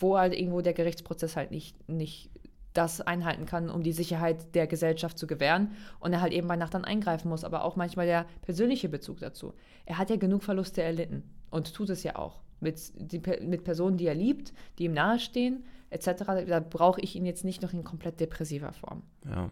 wo 0.00 0.16
halt 0.16 0.34
irgendwo 0.34 0.60
der 0.60 0.74
Gerichtsprozess 0.74 1.36
halt 1.36 1.50
nicht, 1.50 1.88
nicht 1.88 2.30
das 2.72 3.00
einhalten 3.00 3.46
kann, 3.46 3.68
um 3.68 3.82
die 3.82 3.92
Sicherheit 3.92 4.54
der 4.54 4.66
Gesellschaft 4.66 5.18
zu 5.18 5.26
gewähren 5.26 5.72
und 5.98 6.12
er 6.12 6.20
halt 6.20 6.32
eben 6.32 6.48
bei 6.48 6.56
Nacht 6.56 6.74
dann 6.74 6.84
eingreifen 6.84 7.28
muss, 7.28 7.44
aber 7.44 7.64
auch 7.64 7.76
manchmal 7.76 8.06
der 8.06 8.26
persönliche 8.42 8.88
Bezug 8.88 9.18
dazu. 9.18 9.52
Er 9.86 9.98
hat 9.98 10.10
ja 10.10 10.16
genug 10.16 10.42
Verluste 10.42 10.82
erlitten 10.82 11.24
und 11.50 11.74
tut 11.74 11.90
es 11.90 12.02
ja 12.02 12.16
auch 12.16 12.40
mit, 12.62 12.92
die, 12.94 13.20
mit 13.44 13.64
Personen, 13.64 13.96
die 13.96 14.06
er 14.06 14.14
liebt, 14.14 14.52
die 14.78 14.84
ihm 14.84 14.92
nahestehen, 14.92 15.64
etc. 15.90 16.24
Da 16.46 16.60
brauche 16.60 17.00
ich 17.00 17.16
ihn 17.16 17.26
jetzt 17.26 17.44
nicht 17.44 17.62
noch 17.62 17.72
in 17.72 17.84
komplett 17.84 18.20
depressiver 18.20 18.72
Form. 18.72 19.02
Ja 19.28 19.50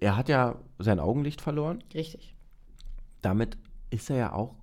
er 0.00 0.16
hat 0.16 0.28
ja 0.28 0.58
sein 0.78 1.00
Augenlicht 1.00 1.40
verloren. 1.40 1.82
Richtig. 1.94 2.34
Damit 3.22 3.56
ist 3.90 4.10
er 4.10 4.16
ja 4.16 4.32
auch 4.32 4.54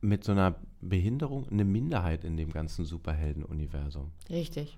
mit 0.00 0.24
so 0.24 0.32
einer 0.32 0.56
Behinderung 0.80 1.48
eine 1.48 1.64
Minderheit 1.64 2.24
in 2.24 2.36
dem 2.36 2.52
ganzen 2.52 2.84
Superhelden-Universum. 2.84 4.10
Richtig. 4.28 4.76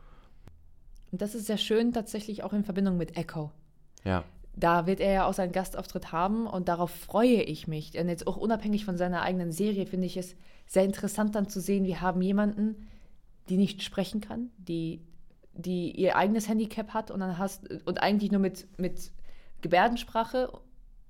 Und 1.10 1.22
das 1.22 1.34
ist 1.34 1.46
sehr 1.46 1.58
schön 1.58 1.92
tatsächlich 1.92 2.42
auch 2.42 2.52
in 2.52 2.64
Verbindung 2.64 2.96
mit 2.96 3.16
Echo. 3.16 3.50
Ja. 4.04 4.24
Da 4.56 4.86
wird 4.86 5.00
er 5.00 5.12
ja 5.12 5.26
auch 5.26 5.34
seinen 5.34 5.52
Gastauftritt 5.52 6.12
haben 6.12 6.46
und 6.46 6.68
darauf 6.68 6.90
freue 6.90 7.42
ich 7.42 7.66
mich. 7.66 7.98
Und 7.98 8.08
jetzt 8.08 8.26
auch 8.26 8.36
unabhängig 8.36 8.84
von 8.84 8.96
seiner 8.96 9.22
eigenen 9.22 9.52
Serie 9.52 9.86
finde 9.86 10.06
ich 10.06 10.16
es 10.16 10.36
sehr 10.66 10.84
interessant 10.84 11.34
dann 11.34 11.48
zu 11.48 11.60
sehen, 11.60 11.84
wir 11.84 12.00
haben 12.00 12.22
jemanden, 12.22 12.88
die 13.48 13.56
nicht 13.56 13.82
sprechen 13.82 14.20
kann, 14.20 14.50
die 14.58 15.02
die 15.54 15.92
ihr 15.92 16.16
eigenes 16.16 16.48
Handicap 16.48 16.90
hat 16.94 17.10
und 17.10 17.20
dann 17.20 17.38
hast 17.38 17.70
und 17.86 18.02
eigentlich 18.02 18.30
nur 18.30 18.40
mit, 18.40 18.66
mit 18.78 19.12
Gebärdensprache 19.60 20.52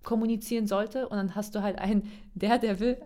kommunizieren 0.02 0.66
sollte 0.66 1.08
und 1.08 1.16
dann 1.16 1.34
hast 1.34 1.54
du 1.54 1.62
halt 1.62 1.78
einen, 1.78 2.10
der, 2.34 2.58
der 2.58 2.78
will, 2.78 2.98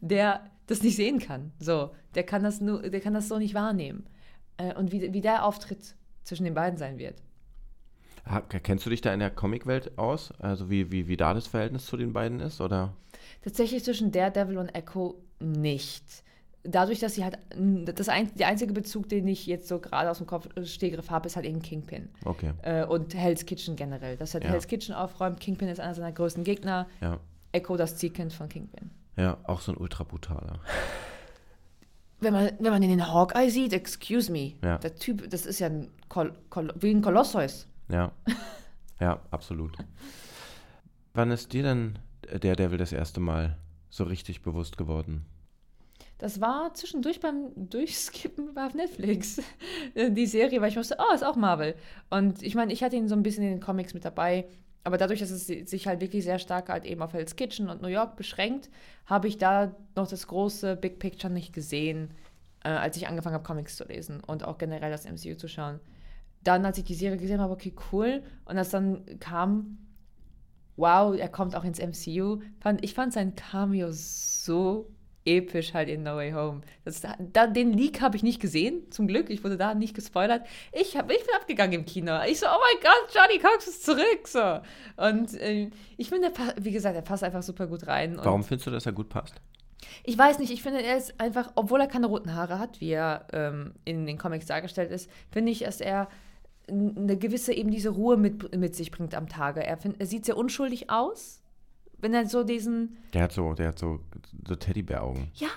der 0.00 0.50
das 0.66 0.82
nicht 0.82 0.96
sehen 0.96 1.18
kann. 1.18 1.52
So, 1.58 1.90
der 2.14 2.24
kann 2.24 2.42
das 2.42 2.60
nur, 2.60 2.82
der 2.82 3.00
kann 3.00 3.14
das 3.14 3.28
so 3.28 3.38
nicht 3.38 3.54
wahrnehmen. 3.54 4.06
Äh, 4.58 4.74
und 4.74 4.92
wie, 4.92 5.12
wie 5.12 5.20
der 5.20 5.44
Auftritt 5.44 5.96
zwischen 6.24 6.44
den 6.44 6.54
beiden 6.54 6.76
sein 6.76 6.98
wird. 6.98 7.22
Kennst 8.62 8.84
du 8.86 8.90
dich 8.90 9.00
da 9.00 9.12
in 9.14 9.20
der 9.20 9.30
Comicwelt 9.30 9.98
aus? 9.98 10.32
Also 10.38 10.68
wie, 10.70 10.90
wie, 10.90 11.06
wie 11.08 11.16
da 11.16 11.32
das 11.34 11.46
Verhältnis 11.46 11.86
zu 11.86 11.96
den 11.96 12.12
beiden 12.12 12.40
ist, 12.40 12.60
oder? 12.60 12.92
Tatsächlich 13.42 13.84
zwischen 13.84 14.10
Daredevil 14.12 14.58
und 14.58 14.74
Echo 14.74 15.14
nicht 15.38 16.02
dadurch, 16.68 16.98
dass 16.98 17.14
sie 17.14 17.24
halt, 17.24 17.38
das 17.56 18.08
ein, 18.08 18.34
der 18.34 18.48
einzige 18.48 18.72
Bezug, 18.72 19.08
den 19.08 19.26
ich 19.28 19.46
jetzt 19.46 19.68
so 19.68 19.78
gerade 19.78 20.10
aus 20.10 20.18
dem 20.18 20.26
Kopf 20.26 20.48
äh, 20.56 20.64
Stehgriff 20.64 21.10
habe, 21.10 21.26
ist 21.26 21.36
halt 21.36 21.46
eben 21.46 21.62
Kingpin. 21.62 22.08
Okay. 22.24 22.52
Äh, 22.62 22.84
und 22.84 23.14
Hell's 23.14 23.46
Kitchen 23.46 23.76
generell. 23.76 24.16
Dass 24.16 24.34
er 24.34 24.42
Ja. 24.42 24.50
Hell's 24.50 24.66
Kitchen 24.66 24.94
aufräumt. 24.94 25.40
Kingpin 25.40 25.68
ist 25.68 25.80
einer 25.80 25.94
seiner 25.94 26.12
größten 26.12 26.44
Gegner. 26.44 26.86
Ja. 27.00 27.18
Echo 27.52 27.76
das 27.76 27.96
Ziehkind 27.96 28.32
von 28.32 28.48
Kingpin. 28.48 28.90
Ja, 29.16 29.38
auch 29.44 29.60
so 29.60 29.72
ein 29.72 29.78
ultra 29.78 30.04
brutaler. 30.04 30.60
Wenn 32.18 32.32
man, 32.32 32.50
wenn 32.58 32.72
man 32.72 32.80
den 32.80 33.06
Hawkeye 33.12 33.50
sieht, 33.50 33.74
excuse 33.74 34.32
me, 34.32 34.54
Ja. 34.64 34.78
der 34.78 34.94
Typ, 34.94 35.28
das 35.28 35.44
ist 35.44 35.58
ja 35.58 35.66
ein 35.66 35.88
Kol 36.08 36.32
Kol 36.48 36.72
wie 36.80 36.90
ein 36.90 37.02
Kolosseus. 37.02 37.66
Ja. 37.88 38.12
Ja, 39.00 39.20
absolut. 39.30 39.76
Wann 41.14 41.30
ist 41.30 41.52
dir 41.52 41.62
denn 41.62 41.98
der 42.42 42.56
Devil 42.56 42.78
das 42.78 42.92
erste 42.92 43.20
Mal 43.20 43.56
so 43.90 44.04
richtig 44.04 44.42
bewusst 44.42 44.76
geworden? 44.78 45.26
Das 46.18 46.40
war 46.40 46.72
zwischendurch 46.72 47.20
beim 47.20 47.50
Durchskippen 47.56 48.56
auf 48.56 48.74
Netflix. 48.74 49.40
Die 49.94 50.26
Serie, 50.26 50.60
weil 50.60 50.70
ich 50.70 50.76
wusste, 50.76 50.96
oh, 50.98 51.14
ist 51.14 51.24
auch 51.24 51.36
Marvel. 51.36 51.74
Und 52.08 52.42
ich 52.42 52.54
meine, 52.54 52.72
ich 52.72 52.82
hatte 52.82 52.96
ihn 52.96 53.08
so 53.08 53.14
ein 53.14 53.22
bisschen 53.22 53.44
in 53.44 53.50
den 53.50 53.60
Comics 53.60 53.92
mit 53.92 54.04
dabei. 54.04 54.46
Aber 54.82 54.98
dadurch, 54.98 55.20
dass 55.20 55.30
es 55.30 55.46
sich 55.46 55.86
halt 55.86 56.00
wirklich 56.00 56.24
sehr 56.24 56.38
stark 56.38 56.68
halt 56.68 56.84
eben 56.84 57.02
auf 57.02 57.12
Hell's 57.12 57.36
Kitchen 57.36 57.68
und 57.68 57.82
New 57.82 57.88
York 57.88 58.16
beschränkt, 58.16 58.70
habe 59.04 59.28
ich 59.28 59.36
da 59.36 59.74
noch 59.94 60.08
das 60.08 60.26
große 60.28 60.76
Big 60.76 61.00
Picture 61.00 61.32
nicht 61.32 61.52
gesehen, 61.52 62.12
äh, 62.64 62.68
als 62.68 62.96
ich 62.96 63.08
angefangen 63.08 63.34
habe, 63.34 63.44
Comics 63.44 63.76
zu 63.76 63.84
lesen 63.84 64.20
und 64.20 64.44
auch 64.44 64.58
generell 64.58 64.90
das 64.90 65.04
MCU 65.04 65.34
zu 65.36 65.48
schauen. 65.48 65.80
Dann, 66.46 66.64
als 66.64 66.78
ich 66.78 66.84
die 66.84 66.94
Serie 66.94 67.18
gesehen 67.18 67.40
habe, 67.40 67.52
okay, 67.52 67.74
cool. 67.92 68.22
Und 68.44 68.56
als 68.56 68.70
dann 68.70 69.04
kam, 69.18 69.78
wow, 70.76 71.16
er 71.16 71.28
kommt 71.28 71.56
auch 71.56 71.64
ins 71.64 71.80
MCU, 71.80 72.40
fand, 72.60 72.84
ich 72.84 72.94
fand 72.94 73.12
sein 73.12 73.34
Cameo 73.34 73.88
so 73.90 74.90
episch 75.24 75.74
halt 75.74 75.88
in 75.88 76.04
No 76.04 76.14
Way 76.14 76.32
Home. 76.32 76.60
Das, 76.84 77.02
da, 77.32 77.48
den 77.48 77.72
Leak 77.72 78.00
habe 78.00 78.16
ich 78.16 78.22
nicht 78.22 78.40
gesehen, 78.40 78.88
zum 78.90 79.08
Glück. 79.08 79.28
Ich 79.28 79.42
wurde 79.42 79.56
da 79.56 79.74
nicht 79.74 79.94
gespoilert. 79.94 80.46
Ich, 80.72 80.96
hab, 80.96 81.10
ich 81.10 81.18
bin 81.18 81.34
abgegangen 81.34 81.80
im 81.80 81.84
Kino. 81.84 82.16
Ich 82.28 82.38
so, 82.38 82.46
oh 82.46 82.60
mein 82.60 82.82
Gott, 82.82 83.12
Johnny 83.12 83.40
Cox 83.40 83.66
ist 83.66 83.84
zurück. 83.84 84.26
So. 84.26 84.60
Und 84.96 85.34
äh, 85.40 85.70
ich 85.96 86.08
finde, 86.08 86.32
wie 86.60 86.70
gesagt, 86.70 86.94
er 86.94 87.02
passt 87.02 87.24
einfach 87.24 87.42
super 87.42 87.66
gut 87.66 87.88
rein. 87.88 88.16
Und 88.18 88.24
Warum 88.24 88.44
findest 88.44 88.68
du, 88.68 88.70
dass 88.70 88.86
er 88.86 88.92
gut 88.92 89.08
passt? 89.08 89.40
ich 90.04 90.16
weiß 90.16 90.38
nicht, 90.38 90.52
ich 90.52 90.62
finde, 90.62 90.82
er 90.82 90.96
ist 90.96 91.18
einfach, 91.20 91.52
obwohl 91.54 91.80
er 91.80 91.86
keine 91.86 92.06
roten 92.06 92.34
Haare 92.34 92.58
hat, 92.58 92.80
wie 92.80 92.90
er 92.90 93.26
ähm, 93.32 93.74
in 93.84 94.06
den 94.06 94.18
Comics 94.18 94.46
dargestellt 94.46 94.90
ist, 94.90 95.10
finde 95.30 95.52
ich, 95.52 95.60
dass 95.60 95.80
er 95.80 96.08
eine 96.68 97.16
gewisse 97.16 97.52
eben 97.52 97.70
diese 97.70 97.90
Ruhe 97.90 98.16
mit, 98.16 98.56
mit 98.56 98.74
sich 98.74 98.90
bringt 98.90 99.14
am 99.14 99.28
Tage. 99.28 99.64
Er, 99.64 99.76
find, 99.76 100.00
er 100.00 100.06
sieht 100.06 100.24
sehr 100.24 100.36
unschuldig 100.36 100.90
aus, 100.90 101.42
wenn 101.98 102.12
er 102.12 102.26
so 102.26 102.42
diesen, 102.44 102.96
Der 103.14 103.22
hat 103.22 103.32
so, 103.32 103.54
der 103.54 103.68
hat 103.68 103.78
so, 103.78 104.00
so 104.46 104.56
Teddybäraugen. 104.56 105.28
ja, 105.34 105.48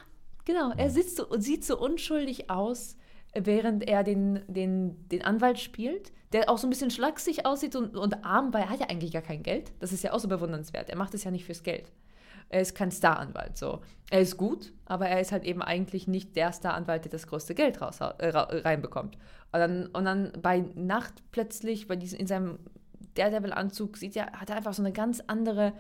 genau, 0.46 0.72
er 0.78 0.90
sitzt 0.90 1.18
so, 1.18 1.26
sieht 1.40 1.66
so 1.66 1.80
unschuldig 1.80 2.50
aus, 2.50 2.96
während 3.34 3.88
er 3.88 4.04
den, 4.04 4.42
den, 4.48 5.08
den 5.10 5.24
Anwalt 5.24 5.60
spielt, 5.60 6.12
der 6.32 6.50
auch 6.50 6.58
so 6.58 6.68
ein 6.68 6.70
bisschen 6.70 6.92
schlaksig 6.92 7.46
aussieht 7.46 7.76
und, 7.76 7.96
und 7.98 8.24
arm, 8.24 8.54
weil 8.54 8.64
er 8.64 8.70
hat 8.70 8.80
ja 8.80 8.88
eigentlich 8.88 9.12
gar 9.12 9.22
kein 9.22 9.44
Geld. 9.44 9.72
Das 9.80 9.92
ist 9.92 10.04
ja 10.04 10.14
auch 10.14 10.20
so 10.20 10.28
bewundernswert. 10.28 10.90
Er 10.90 10.98
macht 10.98 11.14
es 11.16 11.24
ja 11.24 11.32
nicht 11.32 11.46
fürs 11.46 11.64
Geld. 11.64 11.92
Er 12.50 12.62
ist 12.62 12.76
kein 12.76 12.92
Staranwalt, 12.92 13.58
so. 13.58 13.82
Er 14.10 14.22
ist 14.22 14.38
gut, 14.38 14.74
aber 14.86 15.08
er 15.08 15.22
ist 15.22 15.32
halt 15.32 15.44
eben 15.44 15.62
eigentlich 15.62 16.08
nicht 16.08 16.36
der 16.36 16.52
Staranwalt, 16.52 17.06
der 17.06 17.12
das 17.12 17.28
größte 17.28 17.54
Geld 17.54 17.82
raus, 17.82 18.00
äh, 18.02 18.30
reinbekommt. 18.30 19.16
Und 19.52 19.60
dann, 19.60 19.86
und 19.88 20.06
dann 20.06 20.32
bei 20.42 20.66
Nacht 20.76 21.14
plötzlich, 21.32 21.88
bei 21.88 21.96
diesem, 21.96 22.20
in 22.20 22.28
seinem 22.28 22.60
Daredevil-Anzug, 23.16 23.98
sieht 23.98 24.16
er, 24.16 24.32
hat 24.34 24.50
er 24.50 24.58
einfach 24.58 24.74
so 24.74 24.82
eine 24.82 24.92
ganz 24.92 25.22
andere 25.28 25.74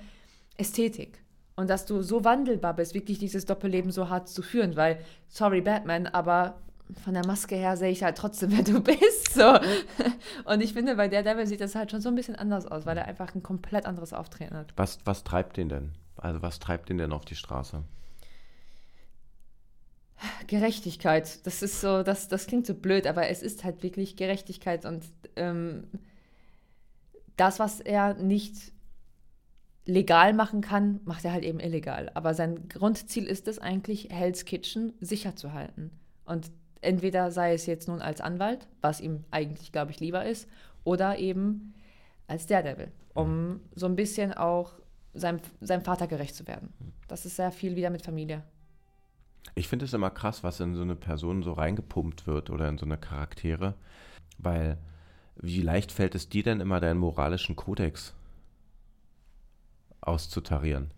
Ästhetik. 0.57 1.23
Und 1.55 1.69
dass 1.69 1.85
du 1.85 2.01
so 2.01 2.23
wandelbar 2.23 2.75
bist, 2.75 2.93
wirklich 2.93 3.19
dieses 3.19 3.45
Doppelleben 3.45 3.91
so 3.91 4.09
hart 4.09 4.29
zu 4.29 4.41
führen, 4.41 4.75
weil, 4.75 4.99
sorry 5.27 5.61
Batman, 5.61 6.07
aber 6.07 6.61
von 7.03 7.13
der 7.13 7.25
Maske 7.25 7.55
her 7.55 7.77
sehe 7.77 7.91
ich 7.91 8.03
halt 8.03 8.17
trotzdem, 8.17 8.51
wer 8.55 8.63
du 8.63 8.81
bist. 8.81 9.33
So. 9.33 9.59
Und 10.45 10.61
ich 10.61 10.73
finde, 10.73 10.95
bei 10.95 11.07
Daredevil 11.07 11.47
sieht 11.47 11.61
das 11.61 11.75
halt 11.75 11.91
schon 11.91 12.01
so 12.01 12.09
ein 12.09 12.15
bisschen 12.15 12.35
anders 12.35 12.65
aus, 12.65 12.85
weil 12.85 12.97
er 12.97 13.05
einfach 13.05 13.33
ein 13.35 13.43
komplett 13.43 13.85
anderes 13.85 14.13
Auftreten 14.13 14.55
hat. 14.55 14.73
Was, 14.75 14.99
was 15.05 15.23
treibt 15.23 15.57
den 15.57 15.69
denn? 15.69 15.91
Also 16.21 16.41
was 16.41 16.59
treibt 16.59 16.89
den 16.89 16.97
denn 16.97 17.11
auf 17.11 17.25
die 17.25 17.35
Straße? 17.35 17.83
Gerechtigkeit, 20.47 21.45
das 21.45 21.61
ist 21.61 21.79
so, 21.79 22.03
das, 22.03 22.27
das 22.27 22.47
klingt 22.47 22.65
so 22.65 22.73
blöd, 22.73 23.07
aber 23.07 23.29
es 23.29 23.41
ist 23.41 23.63
halt 23.63 23.83
wirklich 23.83 24.17
Gerechtigkeit 24.17 24.85
und 24.85 25.05
ähm, 25.37 25.87
das, 27.37 27.59
was 27.59 27.79
er 27.79 28.15
nicht 28.15 28.73
legal 29.85 30.33
machen 30.33 30.61
kann, 30.61 30.99
macht 31.05 31.23
er 31.25 31.31
halt 31.31 31.43
eben 31.43 31.59
illegal. 31.59 32.11
Aber 32.13 32.33
sein 32.33 32.67
Grundziel 32.67 33.25
ist 33.25 33.47
es 33.47 33.59
eigentlich, 33.59 34.09
Hell's 34.11 34.45
Kitchen 34.45 34.93
sicher 34.99 35.35
zu 35.35 35.53
halten. 35.53 35.91
Und 36.25 36.51
entweder 36.81 37.31
sei 37.31 37.53
es 37.53 37.65
jetzt 37.65 37.87
nun 37.87 38.01
als 38.01 38.21
Anwalt, 38.21 38.67
was 38.81 39.01
ihm 39.01 39.23
eigentlich, 39.31 39.71
glaube 39.71 39.91
ich, 39.91 39.99
lieber 39.99 40.25
ist, 40.25 40.47
oder 40.83 41.17
eben 41.17 41.73
als 42.27 42.45
Daredevil, 42.45 42.91
um 43.13 43.61
so 43.73 43.87
ein 43.87 43.95
bisschen 43.95 44.33
auch 44.33 44.73
seinem, 45.13 45.39
seinem 45.61 45.83
Vater 45.83 46.07
gerecht 46.07 46.35
zu 46.35 46.47
werden. 46.47 46.73
Das 47.07 47.25
ist 47.25 47.35
sehr 47.35 47.51
viel 47.51 47.75
wieder 47.75 47.89
mit 47.89 48.03
Familie. 48.03 48.43
Ich 49.55 49.67
finde 49.67 49.85
es 49.85 49.93
immer 49.93 50.09
krass, 50.09 50.43
was 50.43 50.59
in 50.59 50.75
so 50.75 50.81
eine 50.81 50.95
Person 50.95 51.43
so 51.43 51.53
reingepumpt 51.53 52.27
wird 52.27 52.49
oder 52.49 52.69
in 52.69 52.77
so 52.77 52.85
eine 52.85 52.97
Charaktere, 52.97 53.73
weil 54.37 54.77
wie 55.35 55.61
leicht 55.61 55.91
fällt 55.91 56.15
es 56.15 56.29
dir 56.29 56.43
denn 56.43 56.59
immer, 56.59 56.79
deinen 56.79 56.99
moralischen 56.99 57.55
Kodex 57.55 58.13
auszutarieren? 60.01 60.91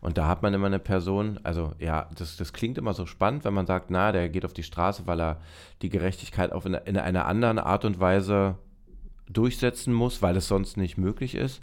Und 0.00 0.16
da 0.16 0.28
hat 0.28 0.42
man 0.42 0.54
immer 0.54 0.66
eine 0.66 0.78
Person, 0.78 1.40
also 1.42 1.72
ja, 1.78 2.08
das, 2.16 2.36
das 2.36 2.52
klingt 2.52 2.78
immer 2.78 2.94
so 2.94 3.06
spannend, 3.06 3.44
wenn 3.44 3.54
man 3.54 3.66
sagt, 3.66 3.90
na, 3.90 4.12
der 4.12 4.28
geht 4.28 4.44
auf 4.44 4.52
die 4.52 4.62
Straße, 4.62 5.06
weil 5.06 5.20
er 5.20 5.40
die 5.82 5.88
Gerechtigkeit 5.88 6.52
auf 6.52 6.66
in, 6.66 6.74
in 6.74 6.96
einer 6.96 7.26
anderen 7.26 7.58
Art 7.58 7.84
und 7.84 7.98
Weise 7.98 8.56
durchsetzen 9.28 9.92
muss, 9.92 10.22
weil 10.22 10.36
es 10.36 10.46
sonst 10.46 10.76
nicht 10.76 10.98
möglich 10.98 11.34
ist. 11.34 11.60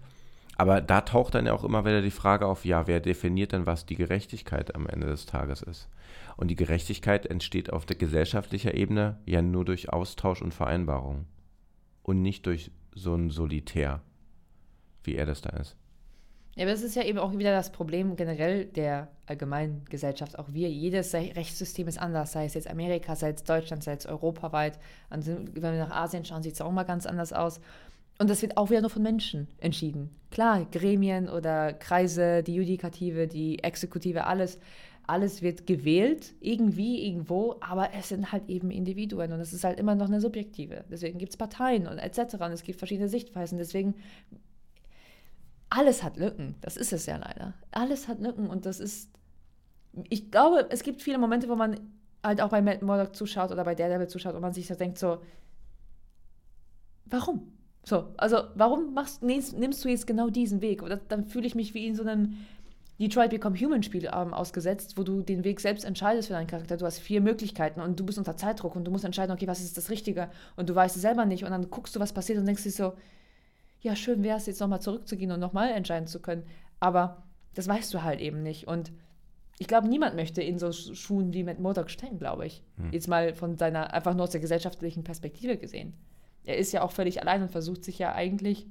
Aber 0.58 0.82
da 0.82 1.02
taucht 1.02 1.36
dann 1.36 1.46
ja 1.46 1.54
auch 1.54 1.64
immer 1.64 1.86
wieder 1.86 2.02
die 2.02 2.12
Frage 2.12 2.48
auf, 2.48 2.66
ja, 2.66 2.88
wer 2.88 3.00
definiert 3.00 3.52
denn, 3.52 3.66
was 3.66 3.86
die 3.86 3.96
Gerechtigkeit 3.96 4.74
am 4.76 4.88
Ende 4.88 5.08
des 5.08 5.26
Tages 5.26 5.62
ist? 5.62 5.90
Und 6.38 6.50
die 6.50 6.56
Gerechtigkeit 6.56 7.26
entsteht 7.26 7.72
auf 7.72 7.86
der 7.86 7.98
gesellschaftlicher 7.98 8.74
Ebene 8.74 9.20
ja 9.26 9.42
nur 9.42 9.66
durch 9.66 9.92
Austausch 9.92 10.42
und 10.42 10.54
Vereinbarung 10.54 11.26
und 12.04 12.22
nicht 12.22 12.46
durch 12.46 12.72
so 12.94 13.16
ein 13.16 13.30
Solitär, 13.30 14.02
wie 15.04 15.16
er 15.16 15.26
das 15.26 15.42
da 15.42 15.50
ist. 15.58 15.76
Ja, 16.56 16.64
aber 16.64 16.72
das 16.72 16.84
ist 16.84 16.96
ja 16.96 17.04
eben 17.04 17.20
auch 17.20 17.38
wieder 17.38 17.52
das 17.52 17.74
Problem 17.74 18.16
generell 18.16 18.64
der 18.64 19.10
allgemeinen 19.26 19.84
Gesellschaft. 19.90 20.40
Auch 20.40 20.54
wir, 20.54 20.70
jedes 20.70 21.14
Rechtssystem 21.14 21.90
ist 21.90 22.00
anders, 22.00 22.32
sei 22.32 22.46
es 22.46 22.54
jetzt 22.54 22.70
Amerika, 22.70 23.18
sei 23.18 23.32
es 23.32 23.44
Deutschland, 23.44 23.84
sei 23.84 23.92
es 23.92 24.06
europaweit. 24.06 24.80
Wenn 25.10 25.62
wir 25.62 25.72
nach 25.74 25.92
Asien 25.92 26.24
schauen, 26.24 26.44
sieht 26.44 26.54
es 26.54 26.62
auch 26.62 26.72
mal 26.72 26.84
ganz 26.84 27.06
anders 27.06 27.34
aus. 27.34 27.60
Und 28.18 28.30
das 28.30 28.42
wird 28.42 28.58
auch 28.58 28.70
wieder 28.70 28.82
nur 28.82 28.90
von 28.90 29.04
Menschen 29.04 29.48
entschieden. 29.58 30.10
Klar, 30.32 30.66
Gremien 30.72 31.30
oder 31.30 31.74
Kreise, 31.74 32.44
die 32.44 32.56
Judikative, 32.56 33.28
die 33.28 33.62
Exekutive, 33.62 34.26
alles, 34.26 34.58
alles 35.06 35.42
wird 35.42 35.68
gewählt, 35.68 36.34
irgendwie, 36.40 37.06
irgendwo, 37.06 37.58
aber 37.60 37.90
es 37.94 38.10
sind 38.10 38.32
halt 38.32 38.48
eben 38.48 38.72
Individuen 38.72 39.34
und 39.34 39.40
es 39.40 39.54
ist 39.54 39.64
halt 39.64 39.80
immer 39.80 39.96
noch 39.96 40.08
eine 40.08 40.22
subjektive. 40.22 40.86
Deswegen 40.90 41.20
gibt 41.20 41.32
es 41.32 41.38
Parteien 41.38 41.88
und 41.88 41.98
etc. 41.98 42.36
Und 42.36 42.52
es 42.52 42.64
gibt 42.64 42.80
verschiedene 42.80 43.10
Sichtweisen. 43.10 43.58
Deswegen 43.58 43.96
alles 45.70 46.04
hat 46.04 46.18
Lücken. 46.18 46.56
Das 46.62 46.78
ist 46.78 46.94
es 46.94 47.06
ja 47.06 47.18
leider. 47.18 47.54
Alles 47.72 48.08
hat 48.08 48.20
Lücken 48.20 48.48
und 48.48 48.66
das 48.66 48.80
ist. 48.80 49.12
Ich 50.10 50.32
glaube, 50.32 50.68
es 50.70 50.84
gibt 50.84 51.02
viele 51.02 51.18
Momente, 51.18 51.50
wo 51.50 51.56
man 51.56 51.80
halt 52.24 52.42
auch 52.42 52.50
bei 52.50 52.62
Matt 52.62 52.82
Murdock 52.82 53.16
zuschaut 53.16 53.52
oder 53.52 53.64
bei 53.64 53.76
Daredevil 53.76 54.08
zuschaut 54.08 54.36
und 54.36 54.42
man 54.42 54.54
sich 54.54 54.68
so 54.68 54.76
denkt 54.76 54.98
so, 54.98 55.22
warum? 57.06 57.55
So, 57.86 58.06
also 58.18 58.44
warum 58.56 58.94
machst, 58.94 59.22
nimmst, 59.22 59.58
nimmst 59.58 59.86
du 59.86 59.90
jetzt 59.90 60.08
genau 60.08 60.30
diesen 60.30 60.62
Weg? 60.62 60.82
Oder 60.82 60.98
dann 60.98 61.26
fühle 61.26 61.46
ich 61.46 61.54
mich 61.54 61.76
wie 61.76 61.86
in 61.86 61.96
so 61.96 62.02
einem 62.02 62.36
Detroit 63.00 63.30
Become 63.30 63.60
Human 63.60 63.84
Spiel 63.84 64.10
ähm, 64.12 64.34
ausgesetzt, 64.34 64.98
wo 64.98 65.04
du 65.04 65.22
den 65.22 65.44
Weg 65.44 65.60
selbst 65.60 65.86
entscheidest 65.86 66.30
für 66.30 66.34
deinen 66.34 66.48
Charakter. 66.48 66.78
Du 66.78 66.86
hast 66.86 67.00
vier 67.00 67.22
Möglichkeiten 67.22 67.82
und 67.82 68.00
du 68.00 68.06
bist 68.06 68.18
unter 68.18 68.38
Zeitdruck 68.38 68.76
und 68.76 68.86
du 68.86 68.92
musst 68.92 69.06
entscheiden, 69.06 69.32
okay, 69.32 69.48
was 69.48 69.62
ist 69.62 69.78
das 69.78 69.90
Richtige? 69.90 70.30
Und 70.56 70.70
du 70.70 70.76
weißt 70.76 70.96
es 70.96 71.02
selber 71.04 71.26
nicht 71.26 71.44
und 71.44 71.52
dann 71.52 71.70
guckst 71.70 71.96
du, 71.96 72.00
was 72.00 72.14
passiert 72.14 72.40
und 72.40 72.46
denkst 72.46 72.64
dir 72.64 72.72
so, 72.72 72.94
ja, 73.82 73.96
schön 73.96 74.24
wäre 74.24 74.38
es 74.38 74.48
jetzt 74.48 74.62
nochmal 74.62 74.82
zurückzugehen 74.82 75.32
und 75.32 75.40
nochmal 75.40 75.72
entscheiden 75.72 76.08
zu 76.08 76.20
können. 76.22 76.44
Aber 76.80 77.24
das 77.54 77.68
weißt 77.68 77.94
du 77.94 78.02
halt 78.02 78.20
eben 78.20 78.42
nicht. 78.42 78.68
Und 78.68 78.92
ich 79.60 79.68
glaube, 79.68 79.88
niemand 79.88 80.16
möchte 80.16 80.42
in 80.42 80.58
so 80.58 80.72
Schuhen 80.72 81.34
wie 81.34 81.44
Matt 81.44 81.60
Murdock 81.60 81.92
stehen, 81.92 82.18
glaube 82.18 82.48
ich. 82.48 82.64
Hm. 82.78 82.92
Jetzt 82.92 83.08
mal 83.08 83.36
von 83.36 83.58
seiner, 83.58 83.94
einfach 83.94 84.16
nur 84.16 84.24
aus 84.24 84.32
der 84.32 84.42
gesellschaftlichen 84.42 85.04
Perspektive 85.04 85.58
gesehen. 85.58 85.94
Er 86.46 86.58
ist 86.58 86.72
ja 86.72 86.82
auch 86.82 86.92
völlig 86.92 87.22
allein 87.22 87.42
und 87.42 87.52
versucht 87.52 87.84
sich 87.84 88.00
ja 88.00 88.14
eigentlich 88.14 88.68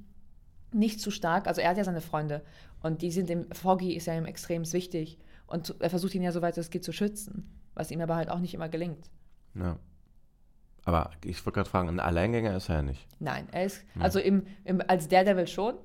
nicht 0.71 0.99
zu 0.99 1.11
stark, 1.11 1.47
also 1.47 1.61
er 1.61 1.69
hat 1.69 1.77
ja 1.77 1.83
seine 1.83 2.01
Freunde 2.01 2.43
und 2.81 3.01
die 3.01 3.11
sind 3.11 3.29
dem, 3.29 3.49
Foggy 3.51 3.93
ist 3.93 4.07
ja 4.07 4.15
ihm 4.15 4.25
extrem 4.25 4.71
wichtig 4.73 5.17
und 5.47 5.75
er 5.79 5.89
versucht 5.89 6.15
ihn 6.15 6.23
ja 6.23 6.31
soweit 6.31 6.57
es 6.57 6.69
geht 6.69 6.83
zu 6.83 6.91
schützen, 6.91 7.49
was 7.73 7.91
ihm 7.91 8.01
aber 8.01 8.15
halt 8.15 8.29
auch 8.29 8.39
nicht 8.39 8.53
immer 8.53 8.67
gelingt. 8.67 9.09
Ja. 9.53 9.77
Aber 10.83 11.11
ich 11.23 11.43
wollte 11.45 11.55
gerade 11.55 11.69
fragen, 11.69 11.89
ein 11.89 11.99
Alleingänger 11.99 12.55
ist 12.55 12.69
er 12.69 12.75
ja 12.75 12.81
nicht. 12.81 13.07
Nein, 13.19 13.47
er 13.51 13.65
ist, 13.65 13.83
also 13.99 14.19
im, 14.19 14.45
im, 14.65 14.81
als 14.87 15.07
Daredevil 15.07 15.47
schon, 15.47 15.75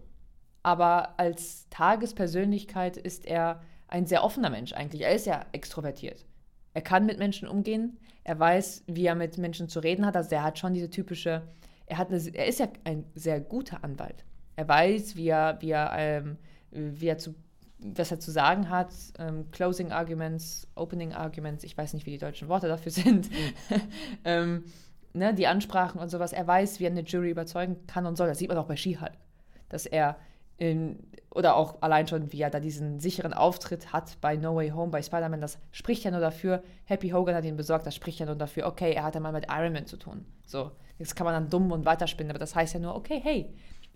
aber 0.63 1.19
als 1.19 1.69
Tagespersönlichkeit 1.71 2.97
ist 2.97 3.25
er 3.25 3.63
ein 3.89 4.07
sehr 4.07 4.23
offener 4.23 4.51
Mensch 4.51 4.73
eigentlich. 4.73 5.03
Er 5.03 5.15
ist 5.15 5.27
ja 5.27 5.47
extrovertiert. 5.53 6.27
Er 6.75 6.83
kann 6.83 7.07
mit 7.07 7.19
Menschen 7.19 7.49
umgehen. 7.49 7.99
Er 8.25 8.39
weiß, 8.39 8.85
wie 8.87 9.07
er 9.07 9.15
mit 9.15 9.39
Menschen 9.39 9.69
zu 9.69 9.81
reden 9.81 10.07
hat. 10.07 10.17
Also 10.17 10.35
er 10.35 10.43
hat 10.43 10.59
schon 10.59 10.75
diese 10.75 10.91
typische, 10.91 11.43
er, 11.91 11.99
hat 11.99 12.09
eine, 12.09 12.23
er 12.35 12.47
ist 12.47 12.61
ja 12.61 12.69
ein 12.85 13.05
sehr 13.15 13.41
guter 13.41 13.83
Anwalt. 13.83 14.25
Er 14.57 14.69
weiß, 14.69 15.17
wie 15.17 15.29
er, 15.29 15.61
wie 15.61 15.71
er, 15.71 15.93
ähm, 15.97 16.39
wie 16.71 17.09
er 17.09 17.19
zu, 17.19 17.35
was 17.79 18.11
er 18.11 18.21
zu 18.21 18.31
sagen 18.31 18.71
hat. 18.71 18.93
Ähm, 19.19 19.51
Closing 19.51 19.91
Arguments, 19.91 20.69
Opening 20.77 21.13
Arguments, 21.13 21.65
ich 21.65 21.77
weiß 21.77 21.95
nicht, 21.95 22.07
wie 22.07 22.13
die 22.13 22.19
deutschen 22.19 22.49
Worte 22.49 22.69
dafür 22.69 22.93
sind. 22.93 23.29
ähm, 24.25 24.65
ne, 25.13 25.35
die 25.35 25.49
Ansprachen 25.49 26.01
und 26.01 26.09
sowas. 26.11 26.33
Er 26.33 26.47
weiß, 26.47 26.79
wie 26.79 26.85
er 26.85 26.91
eine 26.91 27.03
Jury 27.03 27.31
überzeugen 27.31 27.87
kann 27.89 28.07
und 28.07 28.17
soll. 28.17 28.29
Das 28.29 28.39
sieht 28.39 28.49
man 28.49 28.59
auch 28.59 28.67
bei 28.67 28.77
She-Hulk. 28.77 29.13
Dass 29.69 29.87
er 29.87 30.17
oder 31.31 31.57
auch 31.57 31.81
allein 31.81 32.07
schon, 32.09 32.33
wie 32.33 32.43
er 32.43 32.51
da 32.51 32.61
diesen 32.61 33.01
sicheren 33.01 33.33
Auftritt 33.33 33.93
hat 33.93 34.21
bei 34.21 34.37
No 34.37 34.57
Way 34.57 34.71
Home, 34.71 34.91
bei 34.91 35.01
Spider-Man, 35.03 35.41
das 35.41 35.59
spricht 35.71 36.05
ja 36.05 36.11
nur 36.11 36.21
dafür, 36.21 36.63
Happy 36.85 37.11
Hogan 37.11 37.35
hat 37.35 37.45
ihn 37.45 37.57
besorgt, 37.57 37.87
das 37.87 37.95
spricht 37.95 38.19
ja 38.19 38.27
nur 38.27 38.35
dafür, 38.35 38.67
okay, 38.67 38.93
er 38.93 39.05
hat 39.05 39.15
ja 39.15 39.21
mal 39.21 39.33
mit 39.33 39.47
Iron 39.49 39.73
Man 39.73 39.87
zu 39.87 39.97
tun. 39.97 40.25
So, 40.45 40.73
das 40.99 41.15
kann 41.15 41.25
man 41.25 41.35
dann 41.35 41.49
dumm 41.49 41.73
und 41.73 41.85
weiterspinnen, 41.85 42.31
aber 42.31 42.39
das 42.39 42.55
heißt 42.55 42.75
ja 42.75 42.81
nur, 42.81 42.95
okay, 42.95 43.21
hey, 43.23 43.55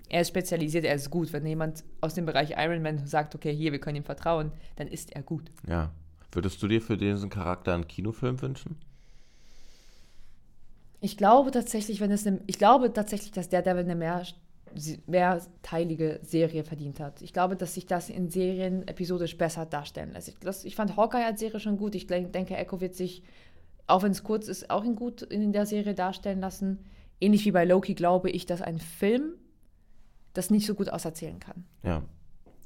er 0.08 0.20
ist 0.20 0.28
spezialisiert, 0.28 0.84
er 0.84 0.94
ist 0.94 1.10
gut. 1.10 1.32
Wenn 1.32 1.46
jemand 1.46 1.82
aus 2.00 2.14
dem 2.14 2.26
Bereich 2.26 2.50
Iron 2.56 2.82
Man 2.82 3.06
sagt, 3.06 3.34
okay, 3.34 3.54
hier, 3.54 3.72
wir 3.72 3.80
können 3.80 3.96
ihm 3.96 4.04
vertrauen, 4.04 4.52
dann 4.76 4.86
ist 4.86 5.12
er 5.12 5.22
gut. 5.22 5.50
Ja. 5.66 5.90
Würdest 6.30 6.62
du 6.62 6.68
dir 6.68 6.82
für 6.82 6.96
diesen 6.96 7.30
Charakter 7.30 7.74
einen 7.74 7.86
Kinofilm 7.86 8.42
wünschen? 8.42 8.76
Ich 11.00 11.16
glaube 11.16 11.50
tatsächlich, 11.52 12.00
wenn 12.00 12.10
es 12.10 12.26
eine, 12.26 12.40
ich 12.46 12.58
glaube 12.58 12.92
tatsächlich, 12.92 13.30
dass 13.30 13.48
der 13.48 13.62
Devil 13.62 13.84
eine 13.84 13.94
mehr 13.94 14.24
mehrteilige 15.06 16.20
Serie 16.22 16.64
verdient 16.64 17.00
hat. 17.00 17.22
Ich 17.22 17.32
glaube, 17.32 17.56
dass 17.56 17.74
sich 17.74 17.86
das 17.86 18.10
in 18.10 18.30
Serien 18.30 18.86
episodisch 18.88 19.36
besser 19.36 19.66
darstellen 19.66 20.12
lässt. 20.12 20.28
Ich, 20.28 20.38
das, 20.40 20.64
ich 20.64 20.76
fand 20.76 20.96
Hawkeye 20.96 21.24
als 21.24 21.40
Serie 21.40 21.60
schon 21.60 21.76
gut. 21.76 21.94
Ich 21.94 22.06
denke, 22.06 22.56
Echo 22.56 22.80
wird 22.80 22.94
sich, 22.94 23.22
auch 23.86 24.02
wenn 24.02 24.12
es 24.12 24.22
kurz 24.22 24.48
ist, 24.48 24.70
auch 24.70 24.84
in 24.84 24.96
gut 24.96 25.22
in 25.22 25.52
der 25.52 25.66
Serie 25.66 25.94
darstellen 25.94 26.40
lassen. 26.40 26.84
Ähnlich 27.20 27.44
wie 27.44 27.52
bei 27.52 27.64
Loki 27.64 27.94
glaube 27.94 28.30
ich, 28.30 28.46
dass 28.46 28.62
ein 28.62 28.78
Film 28.78 29.34
das 30.32 30.50
nicht 30.50 30.66
so 30.66 30.74
gut 30.74 30.90
auserzählen 30.90 31.38
kann. 31.38 31.64
Ja, 31.82 32.02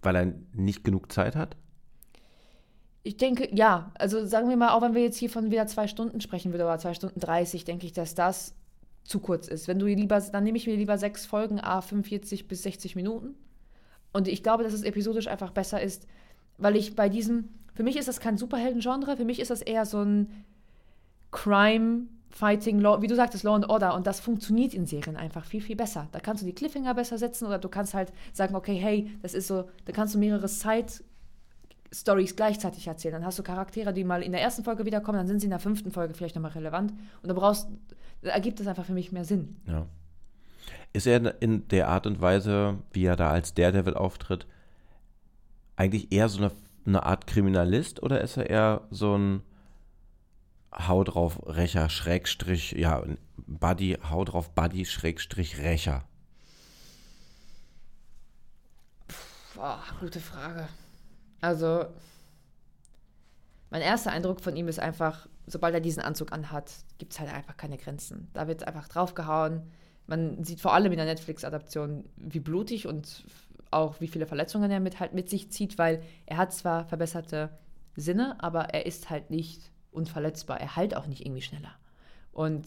weil 0.03 0.17
er 0.17 0.33
nicht 0.53 0.85
genug 0.85 1.12
Zeit 1.12 1.37
hat? 1.37 1.57
Ich 3.03 3.17
denke, 3.17 3.49
ja. 3.55 3.93
Also 3.95 4.27
sagen 4.27 4.49
wir 4.49 4.57
mal, 4.57 4.73
auch 4.73 4.83
wenn 4.83 4.95
wir 4.95 5.03
jetzt 5.03 5.17
hier 5.17 5.31
von 5.31 5.50
wieder 5.50 5.67
zwei 5.67 5.87
Stunden 5.87 6.21
sprechen 6.21 6.53
würden 6.53 6.62
oder 6.62 6.79
zwei 6.79 6.95
Stunden 6.95 7.21
30, 7.21 7.65
denke 7.65 7.87
ich, 7.87 7.93
dass 7.93 8.15
das 8.15 8.55
zu 9.09 9.21
kurz 9.21 9.49
ist. 9.49 9.69
Wenn 9.69 9.79
du 9.79 9.87
lieber, 9.87 10.21
dann 10.21 10.45
nehme 10.45 10.59
ich 10.59 10.67
mir 10.67 10.77
lieber 10.77 10.99
sechs 10.99 11.25
Folgen, 11.25 11.61
a 11.61 11.81
45 11.81 12.47
bis 12.47 12.62
60 12.62 12.95
Minuten. 12.95 13.35
Und 14.12 14.29
ich 14.29 14.43
glaube, 14.43 14.65
dass 14.65 14.75
es 14.75 14.83
episodisch 14.83 15.29
einfach 15.29 15.50
besser 15.50 15.81
ist, 15.81 16.07
weil 16.59 16.77
ich 16.77 16.95
bei 16.95 17.09
diesem, 17.09 17.49
für 17.75 17.83
mich 17.83 17.97
ist 17.97 18.09
das 18.09 18.21
kein 18.21 18.37
Superhelden-Genre, 18.37 19.17
für 19.17 19.25
mich 19.25 19.41
ist 19.41 19.50
das 19.50 19.62
eher 19.62 19.87
so 19.87 20.03
ein 20.03 20.45
Crime, 21.31 22.09
Fighting, 22.31 22.83
wie 22.83 23.07
du 23.07 23.17
sagtest, 23.17 23.45
Law 23.45 23.55
and 23.55 23.71
Order. 23.71 23.95
Und 23.95 24.07
das 24.07 24.21
funktioniert 24.21 24.75
in 24.75 24.85
Serien 24.85 25.17
einfach 25.17 25.47
viel, 25.47 25.62
viel 25.62 25.77
besser. 25.77 26.09
Da 26.12 26.21
kannst 26.21 26.43
du 26.43 26.47
die 26.47 26.55
Cliffhanger 26.55 26.93
besser 26.93 27.17
setzen 27.17 27.47
oder 27.47 27.59
du 27.59 27.71
kannst 27.71 27.95
halt 27.95 28.12
sagen, 28.35 28.55
okay, 28.55 28.75
hey, 28.75 29.11
das 29.23 29.33
ist 29.33 29.47
so, 29.47 29.65
da 29.87 29.93
kannst 29.93 30.15
du 30.15 30.19
mehrere 30.19 30.49
Side- 30.49 31.03
Stories 31.92 32.37
gleichzeitig 32.37 32.87
erzählen. 32.87 33.14
Dann 33.14 33.25
hast 33.25 33.38
du 33.38 33.42
Charaktere, 33.42 33.92
die 33.92 34.04
mal 34.04 34.23
in 34.23 34.33
der 34.33 34.42
ersten 34.42 34.64
Folge 34.64 34.85
wiederkommen, 34.85 35.18
dann 35.18 35.26
sind 35.26 35.40
sie 35.40 35.47
in 35.47 35.50
der 35.50 35.59
fünften 35.59 35.90
Folge 35.90 36.14
vielleicht 36.14 36.35
nochmal 36.35 36.52
relevant. 36.52 36.92
Und 37.23 37.28
du 37.28 37.35
brauchst, 37.35 37.68
ergibt 38.23 38.61
das 38.61 38.66
einfach 38.66 38.85
für 38.85 38.92
mich 38.92 39.12
mehr 39.12 39.25
Sinn. 39.25 39.57
Ja. 39.66 39.87
Ist 40.92 41.07
er 41.07 41.40
in 41.42 41.68
der 41.68 41.88
Art 41.88 42.07
und 42.07 42.21
Weise, 42.21 42.78
wie 42.92 43.04
er 43.04 43.16
da 43.16 43.30
als 43.30 43.54
Daredevil 43.54 43.95
auftritt, 43.95 44.47
eigentlich 45.76 46.12
eher 46.12 46.28
so 46.28 46.38
eine, 46.38 46.50
eine 46.87 47.04
Art 47.04 47.26
Kriminalist 47.26 48.02
oder 48.02 48.21
ist 48.21 48.37
er 48.37 48.50
eher 48.50 48.83
so 48.90 49.16
ein 49.16 49.42
Hau 50.73 51.02
drauf 51.02 51.40
Rächer, 51.47 51.88
Schrägstrich, 51.88 52.73
ja, 52.73 53.02
Buddy, 53.47 53.99
Hau 54.11 54.25
drauf 54.25 54.50
Buddy, 54.50 54.85
Schrägstrich, 54.85 55.59
Rächer? 55.59 56.04
Boah, 59.54 59.83
gute 60.00 60.21
Frage. 60.21 60.68
Also, 61.40 61.87
mein 63.71 63.83
erster 63.83 64.10
Eindruck 64.10 64.41
von 64.41 64.56
ihm 64.56 64.69
ist 64.69 64.80
einfach, 64.80 65.28
sobald 65.47 65.75
er 65.75 65.80
diesen 65.80 66.02
Anzug 66.02 66.32
anhat, 66.32 66.73
gibt 66.99 67.13
es 67.13 67.21
halt 67.21 67.32
einfach 67.32 67.56
keine 67.56 67.76
Grenzen. 67.76 68.28
Da 68.32 68.49
wird 68.49 68.67
einfach 68.67 68.89
draufgehauen. 68.89 69.63
Man 70.06 70.43
sieht 70.43 70.60
vor 70.60 70.73
allem 70.73 70.93
in 70.93 70.99
der 70.99 71.06
Netflix-Adaption, 71.06 72.04
wie 72.17 72.41
blutig 72.41 72.86
und 72.86 73.25
auch 73.71 74.00
wie 74.00 74.08
viele 74.08 74.26
Verletzungen 74.26 74.71
er 74.71 74.80
mit, 74.80 75.00
halt 75.00 75.13
mit 75.13 75.28
sich 75.28 75.50
zieht, 75.50 75.76
weil 75.76 76.02
er 76.25 76.39
hat 76.39 76.54
zwar 76.54 76.86
verbesserte 76.86 77.50
Sinne, 77.95 78.43
aber 78.43 78.71
er 78.71 78.86
ist 78.86 79.10
halt 79.10 79.30
nicht 79.30 79.71
unverletzbar. 79.91 80.60
Er 80.60 80.76
heilt 80.76 80.97
auch 80.97 81.06
nicht 81.06 81.25
irgendwie 81.25 81.43
schneller. 81.43 81.73
Und 82.32 82.67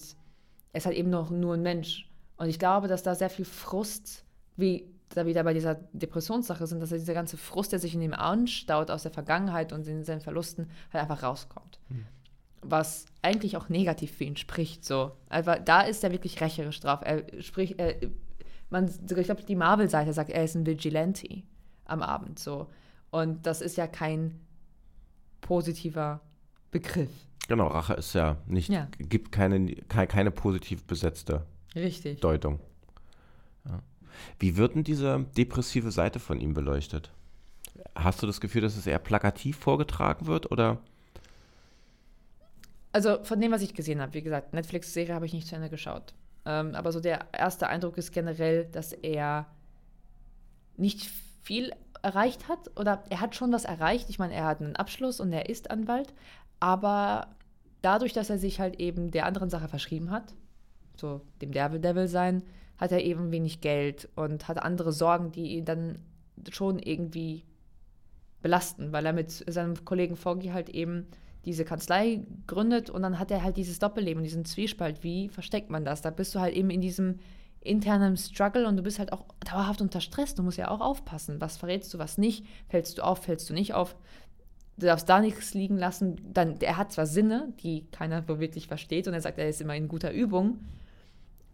er 0.74 0.78
ist 0.78 0.86
halt 0.86 0.96
eben 0.96 1.10
noch 1.10 1.32
nur 1.32 1.56
ein 1.56 1.64
Mensch. 1.64 2.08
Und 2.38 2.50
ich 2.50 2.60
glaube, 2.60 2.88
dass 2.88 3.04
da 3.04 3.16
sehr 3.16 3.30
viel 3.30 3.46
Frust, 3.46 4.26
wie 4.56 4.91
da 5.16 5.26
wieder 5.26 5.44
bei 5.44 5.54
dieser 5.54 5.76
Depressionssache 5.94 6.68
sind, 6.68 6.82
dass 6.82 6.92
er 6.92 7.00
dieser 7.00 7.14
ganze 7.14 7.38
Frust, 7.38 7.72
der 7.72 7.80
sich 7.80 7.96
in 7.96 8.02
ihm 8.02 8.14
anstaut 8.14 8.92
aus 8.92 9.04
der 9.04 9.12
Vergangenheit 9.12 9.74
und 9.74 9.88
in 9.88 10.04
seinen 10.04 10.22
Verlusten, 10.22 10.70
halt 10.92 11.04
einfach 11.04 11.24
rauskommt. 11.24 11.80
Mhm 11.90 12.06
was 12.62 13.06
eigentlich 13.22 13.58
auch 13.58 13.70
negativ 13.70 14.12
für 14.12 14.24
ihn 14.24 14.38
spricht. 14.38 14.86
So. 14.86 15.12
Also, 15.30 15.54
da 15.64 15.82
ist 15.82 16.04
er 16.04 16.12
wirklich 16.12 16.40
rächerisch 16.42 16.80
drauf. 16.80 17.00
Er 17.04 17.42
spricht, 17.42 17.80
er, 17.80 17.96
man, 18.70 18.88
ich 18.88 19.26
glaube, 19.26 19.44
die 19.44 19.56
Marvel-Seite 19.56 20.14
sagt, 20.14 20.30
er 20.30 20.44
ist 20.44 20.56
ein 20.56 20.66
Vigilante 20.66 21.44
am 21.86 22.02
Abend. 22.02 22.40
So. 22.40 22.68
Und 23.10 23.46
das 23.46 23.62
ist 23.62 23.78
ja 23.78 23.88
kein 23.88 24.40
positiver 25.42 26.22
Begriff. 26.70 27.10
Genau, 27.48 27.68
Rache 27.68 27.96
ist 27.96 28.14
ja 28.14 28.38
nicht, 28.46 28.70
ja. 28.70 28.88
gibt 28.98 29.32
keine, 29.32 29.76
keine 29.76 30.32
positiv 30.32 30.86
besetzte 30.86 31.46
Richtig. 31.76 32.22
Deutung. 32.22 32.60
Ja. 33.66 33.82
Wie 34.40 34.58
wird 34.58 34.76
denn 34.76 34.84
diese 34.84 35.26
depressive 35.38 35.92
Seite 35.92 36.20
von 36.20 36.40
ihm 36.40 36.54
beleuchtet? 36.54 37.12
Hast 37.96 38.22
du 38.22 38.28
das 38.28 38.42
Gefühl, 38.42 38.62
dass 38.62 38.78
es 38.78 38.88
eher 38.88 39.00
plakativ 39.00 39.58
vorgetragen 39.58 40.28
wird 40.28 40.52
oder 40.52 40.80
also 42.94 43.24
von 43.24 43.40
dem, 43.40 43.52
was 43.52 43.62
ich 43.62 43.74
gesehen 43.74 44.02
habe, 44.02 44.14
wie 44.14 44.22
gesagt, 44.22 44.54
Netflix-Serie 44.54 45.16
habe 45.16 45.26
ich 45.26 45.34
nicht 45.34 45.48
zu 45.48 45.56
Ende 45.56 45.70
geschaut. 45.70 46.14
Ähm, 46.46 46.76
aber 46.76 46.92
so 46.92 47.00
der 47.00 47.28
erste 47.32 47.68
Eindruck 47.68 47.98
ist 47.98 48.12
generell, 48.12 48.66
dass 48.66 48.92
er 48.92 49.46
nicht 50.78 51.10
viel 51.42 51.72
erreicht 52.02 52.48
hat 52.48 52.72
oder 52.80 53.04
er 53.10 53.22
hat 53.22 53.36
schon 53.36 53.52
was 53.52 53.66
erreicht. 53.66 54.10
Ich 54.10 54.20
meine, 54.20 54.34
er 54.34 54.46
hat 54.46 54.62
einen 54.62 54.76
Abschluss 54.76 55.20
und 55.20 55.32
er 55.32 55.50
ist 55.50 55.72
Anwalt, 55.72 56.14
aber 56.60 57.28
dadurch, 57.82 58.14
dass 58.14 58.30
er 58.30 58.40
sich 58.40 58.60
halt 58.60 58.80
eben 58.80 59.12
der 59.12 59.26
anderen 59.26 59.50
Sache 59.50 59.68
verschrieben 59.68 60.12
hat, 60.12 60.34
so 60.98 61.22
dem 61.42 61.52
Devil 61.52 61.80
Devil 61.80 62.08
sein, 62.08 62.44
hat 62.82 62.92
er 62.92 63.04
eben 63.04 63.32
wenig 63.32 63.62
Geld 63.62 64.10
und 64.16 64.48
hat 64.48 64.62
andere 64.62 64.92
Sorgen, 64.92 65.32
die 65.32 65.56
ihn 65.56 65.66
dann 65.66 66.00
schon 66.50 66.80
irgendwie 66.80 67.46
belasten, 68.42 68.92
weil 68.92 69.06
er 69.06 69.14
mit 69.14 69.32
seinem 69.32 69.86
Kollegen 69.86 70.16
Foggy 70.16 70.48
halt 70.50 70.70
eben 70.70 71.06
diese 71.46 71.64
Kanzlei 71.64 72.22
gründet 72.48 72.90
und 72.90 73.04
dann 73.04 73.20
hat 73.20 73.30
er 73.32 73.44
halt 73.44 73.58
dieses 73.58 73.78
Doppelleben, 73.80 74.24
diesen 74.24 74.46
Zwiespalt. 74.46 75.04
Wie 75.04 75.30
versteckt 75.30 75.70
man 75.70 75.86
das? 75.86 76.02
Da 76.02 76.10
bist 76.10 76.34
du 76.34 76.40
halt 76.40 76.56
eben 76.56 76.72
in 76.72 76.82
diesem 76.82 77.20
internen 77.62 78.18
Struggle 78.18 78.68
und 78.68 78.78
du 78.78 78.84
bist 78.84 78.98
halt 78.98 79.14
auch 79.14 79.26
dauerhaft 79.46 79.82
unter 79.82 80.02
Stress. 80.02 80.34
Du 80.34 80.42
musst 80.42 80.58
ja 80.58 80.70
auch 80.70 80.82
aufpassen. 80.82 81.40
Was 81.40 81.58
verrätst 81.58 81.94
du, 81.94 82.00
was 82.00 82.18
nicht? 82.18 82.46
Fällst 82.68 82.98
du 82.98 83.04
auf, 83.04 83.20
fällst 83.20 83.50
du 83.50 83.54
nicht 83.54 83.76
auf? 83.76 83.96
Du 84.78 84.88
darfst 84.88 85.08
da 85.08 85.20
nichts 85.20 85.54
liegen 85.54 85.78
lassen. 85.78 86.20
Dann, 86.34 86.60
er 86.60 86.78
hat 86.78 86.92
zwar 86.92 87.06
Sinne, 87.06 87.54
die 87.62 87.86
keiner 87.92 88.28
wirklich 88.28 88.68
versteht 88.68 89.08
und 89.08 89.14
er 89.14 89.22
sagt, 89.22 89.38
er 89.38 89.50
ist 89.50 89.62
immer 89.62 89.76
in 89.76 89.88
guter 89.88 90.12
Übung. 90.12 90.60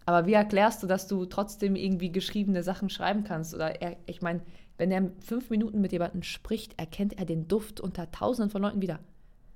Aber 0.08 0.26
wie 0.26 0.34
erklärst 0.34 0.82
du, 0.82 0.88
dass 0.88 1.06
du 1.06 1.26
trotzdem 1.26 1.76
irgendwie 1.76 2.14
geschriebene 2.14 2.64
Sachen 2.64 2.90
schreiben 2.90 3.26
kannst? 3.26 3.54
Oder 3.54 3.82
er, 3.82 3.98
ich 4.06 4.22
meine, 4.22 4.40
wenn 4.78 4.90
er 4.90 5.12
fünf 5.20 5.50
Minuten 5.50 5.82
mit 5.82 5.92
jemandem 5.92 6.24
spricht, 6.24 6.80
erkennt 6.80 7.20
er 7.20 7.26
den 7.26 7.50
Duft 7.50 7.82
unter 7.82 8.10
tausenden 8.10 8.50
von 8.50 8.62
Leuten 8.62 8.82
wieder. 8.82 9.00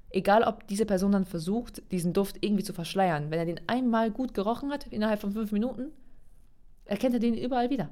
Egal, 0.10 0.44
ob 0.44 0.68
diese 0.68 0.86
Person 0.86 1.14
dann 1.14 1.24
versucht, 1.24 1.82
diesen 1.94 2.12
Duft 2.12 2.36
irgendwie 2.42 2.66
zu 2.66 2.74
verschleiern. 2.74 3.32
Wenn 3.32 3.40
er 3.40 3.46
den 3.46 3.62
einmal 3.68 4.12
gut 4.12 4.34
gerochen 4.34 4.72
hat, 4.72 4.88
innerhalb 4.88 5.22
von 5.22 5.32
fünf 5.32 5.54
Minuten, 5.54 5.94
erkennt 6.84 7.14
er 7.14 7.22
den 7.22 7.38
überall 7.38 7.70
wieder. 7.70 7.88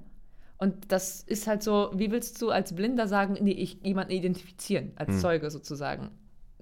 Und 0.58 0.92
das 0.92 1.24
ist 1.24 1.48
halt 1.48 1.64
so, 1.64 1.92
wie 1.96 2.12
willst 2.12 2.42
du 2.42 2.50
als 2.50 2.76
Blinder 2.76 3.08
sagen, 3.08 3.38
nee, 3.40 3.52
ich 3.52 3.80
jemanden 3.84 4.12
identifizieren, 4.12 4.92
als 4.98 5.12
hm. 5.12 5.20
Zeuge 5.20 5.50
sozusagen. 5.50 6.10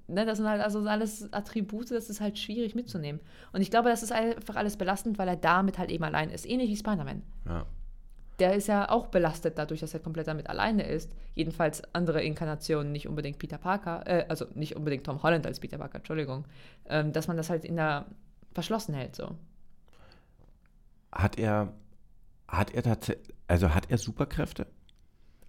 Ne, 0.08 0.24
das 0.24 0.38
sind 0.38 0.48
halt 0.48 0.62
also 0.62 0.80
alles 0.80 1.32
Attribute, 1.32 1.90
das 1.90 2.08
ist 2.08 2.20
halt 2.20 2.38
schwierig 2.38 2.74
mitzunehmen. 2.74 3.20
Und 3.52 3.60
ich 3.60 3.70
glaube, 3.70 3.90
das 3.90 4.02
ist 4.02 4.10
einfach 4.10 4.56
alles 4.56 4.76
belastend, 4.76 5.18
weil 5.18 5.28
er 5.28 5.36
damit 5.36 5.78
halt 5.78 5.90
eben 5.90 6.02
allein 6.02 6.30
ist. 6.30 6.46
Ähnlich 6.46 6.70
wie 6.70 6.76
Spider-Man. 6.76 7.22
Ja 7.46 7.66
der 8.38 8.54
ist 8.54 8.68
ja 8.68 8.88
auch 8.88 9.08
belastet 9.08 9.58
dadurch, 9.58 9.80
dass 9.80 9.94
er 9.94 10.00
komplett 10.00 10.28
damit 10.28 10.48
alleine 10.48 10.84
ist. 10.84 11.12
Jedenfalls 11.34 11.82
andere 11.92 12.22
Inkarnationen, 12.22 12.92
nicht 12.92 13.08
unbedingt 13.08 13.38
Peter 13.38 13.58
Parker, 13.58 14.06
äh, 14.06 14.26
also 14.28 14.46
nicht 14.54 14.76
unbedingt 14.76 15.04
Tom 15.04 15.22
Holland 15.22 15.46
als 15.46 15.60
Peter 15.60 15.78
Parker, 15.78 15.98
Entschuldigung, 15.98 16.44
ähm, 16.86 17.12
dass 17.12 17.26
man 17.26 17.36
das 17.36 17.50
halt 17.50 17.64
in 17.64 17.76
der 17.76 18.06
verschlossen 18.52 18.94
hält 18.94 19.16
so. 19.16 19.34
Hat 21.10 21.38
er, 21.38 21.72
hat 22.46 22.72
er 22.74 22.82
tatsächlich, 22.82 23.34
also 23.48 23.74
hat 23.74 23.90
er 23.90 23.98
Superkräfte? 23.98 24.66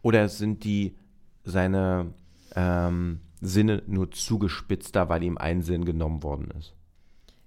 Oder 0.02 0.28
sind 0.30 0.64
die 0.64 0.96
seine, 1.44 2.14
ähm, 2.56 3.22
Sinne 3.42 3.84
nur 3.88 4.12
zugespitzter, 4.12 5.10
weil 5.10 5.24
ihm 5.24 5.38
ein 5.38 5.62
Sinn 5.62 5.86
genommen 5.86 6.24
worden 6.24 6.52
ist? 6.58 6.74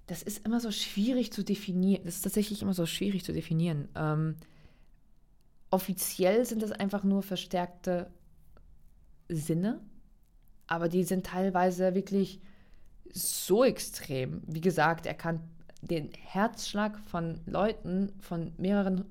Das 0.07 0.23
ist 0.23 0.45
immer 0.45 0.59
so 0.59 0.71
schwierig 0.71 1.31
zu 1.31 1.43
definieren. 1.43 2.03
Das 2.05 2.15
ist 2.15 2.23
tatsächlich 2.23 2.61
immer 2.61 2.73
so 2.73 2.85
schwierig 2.85 3.23
zu 3.23 3.31
definieren. 3.31 3.87
Ähm, 3.95 4.35
offiziell 5.69 6.45
sind 6.45 6.61
das 6.61 6.71
einfach 6.71 7.03
nur 7.03 7.23
verstärkte 7.23 8.11
Sinne, 9.29 9.79
aber 10.67 10.89
die 10.89 11.03
sind 11.03 11.25
teilweise 11.25 11.95
wirklich 11.95 12.41
so 13.11 13.63
extrem. 13.63 14.41
Wie 14.47 14.61
gesagt, 14.61 15.05
er 15.05 15.13
kann 15.13 15.41
den 15.81 16.09
Herzschlag 16.11 16.99
von 16.99 17.39
Leuten 17.45 18.11
von 18.19 18.53
mehreren, 18.57 19.05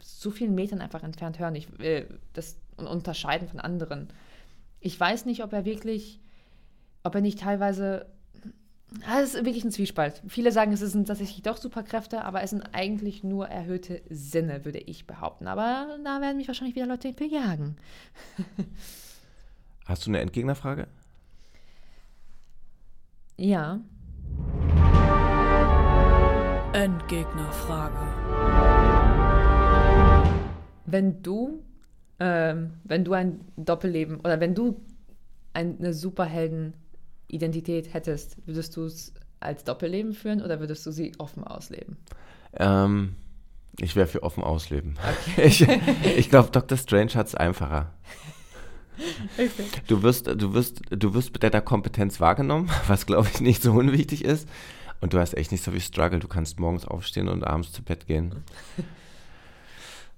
so 0.00 0.30
vielen 0.30 0.54
Metern 0.54 0.80
einfach 0.80 1.02
entfernt 1.02 1.38
hören. 1.38 1.54
Ich 1.54 1.78
will 1.78 2.20
das 2.32 2.56
unterscheiden 2.76 3.48
von 3.48 3.60
anderen. 3.60 4.08
Ich 4.86 5.00
weiß 5.00 5.26
nicht, 5.26 5.42
ob 5.42 5.52
er 5.52 5.64
wirklich, 5.64 6.20
ob 7.02 7.16
er 7.16 7.20
nicht 7.20 7.40
teilweise 7.40 8.06
Ah, 9.04 9.20
es 9.20 9.34
ist 9.34 9.44
wirklich 9.44 9.64
ein 9.64 9.72
Zwiespalt. 9.72 10.22
Viele 10.28 10.52
sagen, 10.52 10.72
es 10.72 10.78
sind 10.78 11.08
tatsächlich 11.08 11.42
doch 11.42 11.56
Superkräfte, 11.56 12.24
aber 12.24 12.42
es 12.42 12.50
sind 12.50 12.62
eigentlich 12.72 13.24
nur 13.24 13.48
erhöhte 13.48 14.00
Sinne, 14.08 14.64
würde 14.64 14.78
ich 14.78 15.08
behaupten. 15.08 15.48
Aber 15.48 15.98
da 16.04 16.20
werden 16.20 16.36
mich 16.36 16.46
wahrscheinlich 16.46 16.76
wieder 16.76 16.86
Leute 16.86 17.12
bejagen. 17.12 17.76
Hast 19.86 20.06
du 20.06 20.10
eine 20.10 20.20
Endgegnerfrage? 20.20 20.86
Ja. 23.36 23.80
Endgegnerfrage. 26.72 28.06
Wenn 30.86 31.22
du, 31.24 31.65
ähm, 32.20 32.74
wenn 32.84 33.04
du 33.04 33.12
ein 33.12 33.40
Doppelleben 33.56 34.20
oder 34.20 34.40
wenn 34.40 34.54
du 34.54 34.80
eine 35.52 35.94
Superhelden 35.94 36.74
Identität 37.28 37.92
hättest, 37.92 38.36
würdest 38.46 38.76
du 38.76 38.84
es 38.84 39.12
als 39.40 39.64
Doppelleben 39.64 40.12
führen 40.12 40.42
oder 40.42 40.60
würdest 40.60 40.84
du 40.86 40.90
sie 40.90 41.12
offen 41.18 41.44
ausleben? 41.44 41.96
Ähm, 42.54 43.16
ich 43.78 43.96
wäre 43.96 44.06
für 44.06 44.22
offen 44.22 44.42
ausleben. 44.42 44.96
Okay. 44.98 45.46
Ich, 45.46 45.66
ich 46.16 46.30
glaube, 46.30 46.50
Dr. 46.50 46.78
Strange 46.78 47.14
hat 47.14 47.26
es 47.28 47.34
einfacher. 47.34 47.92
Okay. 49.36 49.50
Du 49.88 50.02
wirst, 50.02 50.26
du 50.26 50.54
wirst, 50.54 50.80
du 50.88 51.12
wirst 51.12 51.30
mit 51.34 51.42
deiner 51.42 51.60
Kompetenz 51.60 52.18
wahrgenommen, 52.18 52.70
was 52.86 53.04
glaube 53.04 53.28
ich 53.30 53.42
nicht 53.42 53.62
so 53.62 53.72
unwichtig 53.72 54.24
ist. 54.24 54.48
Und 55.02 55.12
du 55.12 55.18
hast 55.18 55.34
echt 55.34 55.52
nicht 55.52 55.62
so 55.62 55.70
viel 55.70 55.82
Struggle. 55.82 56.18
Du 56.18 56.28
kannst 56.28 56.58
morgens 56.58 56.86
aufstehen 56.86 57.28
und 57.28 57.44
abends 57.44 57.72
zu 57.72 57.82
Bett 57.82 58.06
gehen. 58.06 58.36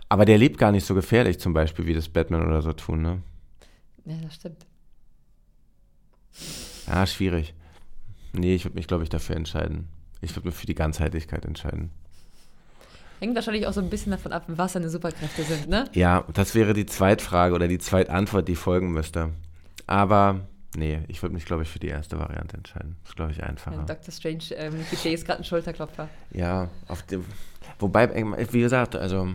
Aber 0.09 0.25
der 0.25 0.39
lebt 0.39 0.59
gar 0.59 0.73
nicht 0.73 0.87
so 0.87 0.95
gefährlich, 0.95 1.39
zum 1.39 1.53
Beispiel, 1.53 1.87
wie 1.87 1.95
das 1.95 2.09
Batman 2.09 2.47
oder 2.47 2.63
so 2.63 2.73
tun, 2.73 3.03
ne? 3.03 3.23
Ja, 4.05 4.17
das 4.23 4.35
stimmt. 4.37 4.67
Ja, 6.87 7.07
schwierig. 7.07 7.55
Nee, 8.33 8.55
ich 8.55 8.65
würde 8.65 8.77
mich, 8.77 8.87
glaube 8.87 9.05
ich, 9.05 9.11
dafür 9.11 9.37
entscheiden. 9.37 9.89
Ich 10.21 10.35
würde 10.35 10.49
mich 10.49 10.57
für 10.57 10.67
die 10.67 10.75
Ganzheitlichkeit 10.75 11.45
entscheiden. 11.45 11.91
Hängt 13.21 13.35
wahrscheinlich 13.35 13.67
auch 13.67 13.73
so 13.73 13.81
ein 13.81 13.91
bisschen 13.91 14.13
davon 14.13 14.33
ab, 14.33 14.45
was 14.47 14.75
seine 14.75 14.89
Superkräfte 14.89 15.43
sind, 15.43 15.69
ne? 15.69 15.85
Ja, 15.93 16.25
das 16.33 16.55
wäre 16.55 16.73
die 16.73 16.87
Zweitfrage 16.87 17.55
oder 17.55 17.67
die 17.67 17.79
Zweitantwort, 17.79 18.47
die 18.47 18.55
folgen 18.55 18.93
müsste. 18.93 19.31
Aber 19.87 20.41
nee, 20.77 21.01
ich 21.09 21.21
würde 21.23 21.35
mich, 21.35 21.45
glaube 21.45 21.65
ich, 21.65 21.69
für 21.69 21.81
die 21.81 21.89
erste 21.89 22.19
Variante 22.19 22.57
entscheiden. 22.57 22.97
Das 23.03 23.11
ist, 23.11 23.17
glaube 23.17 23.33
ich, 23.33 23.43
einfacher. 23.43 23.77
Ja, 23.77 23.83
Dr. 23.83 24.13
Strange 24.13 24.45
ähm, 24.55 24.75
jetzt 25.03 25.27
gerade 25.27 25.39
einen 25.39 25.45
Schulterklopfer. 25.45 26.09
Ja, 26.31 26.71
auf 26.87 27.03
dem, 27.03 27.25
wobei, 27.81 28.09
wie 28.53 28.61
gesagt, 28.61 28.95
also 28.95 29.29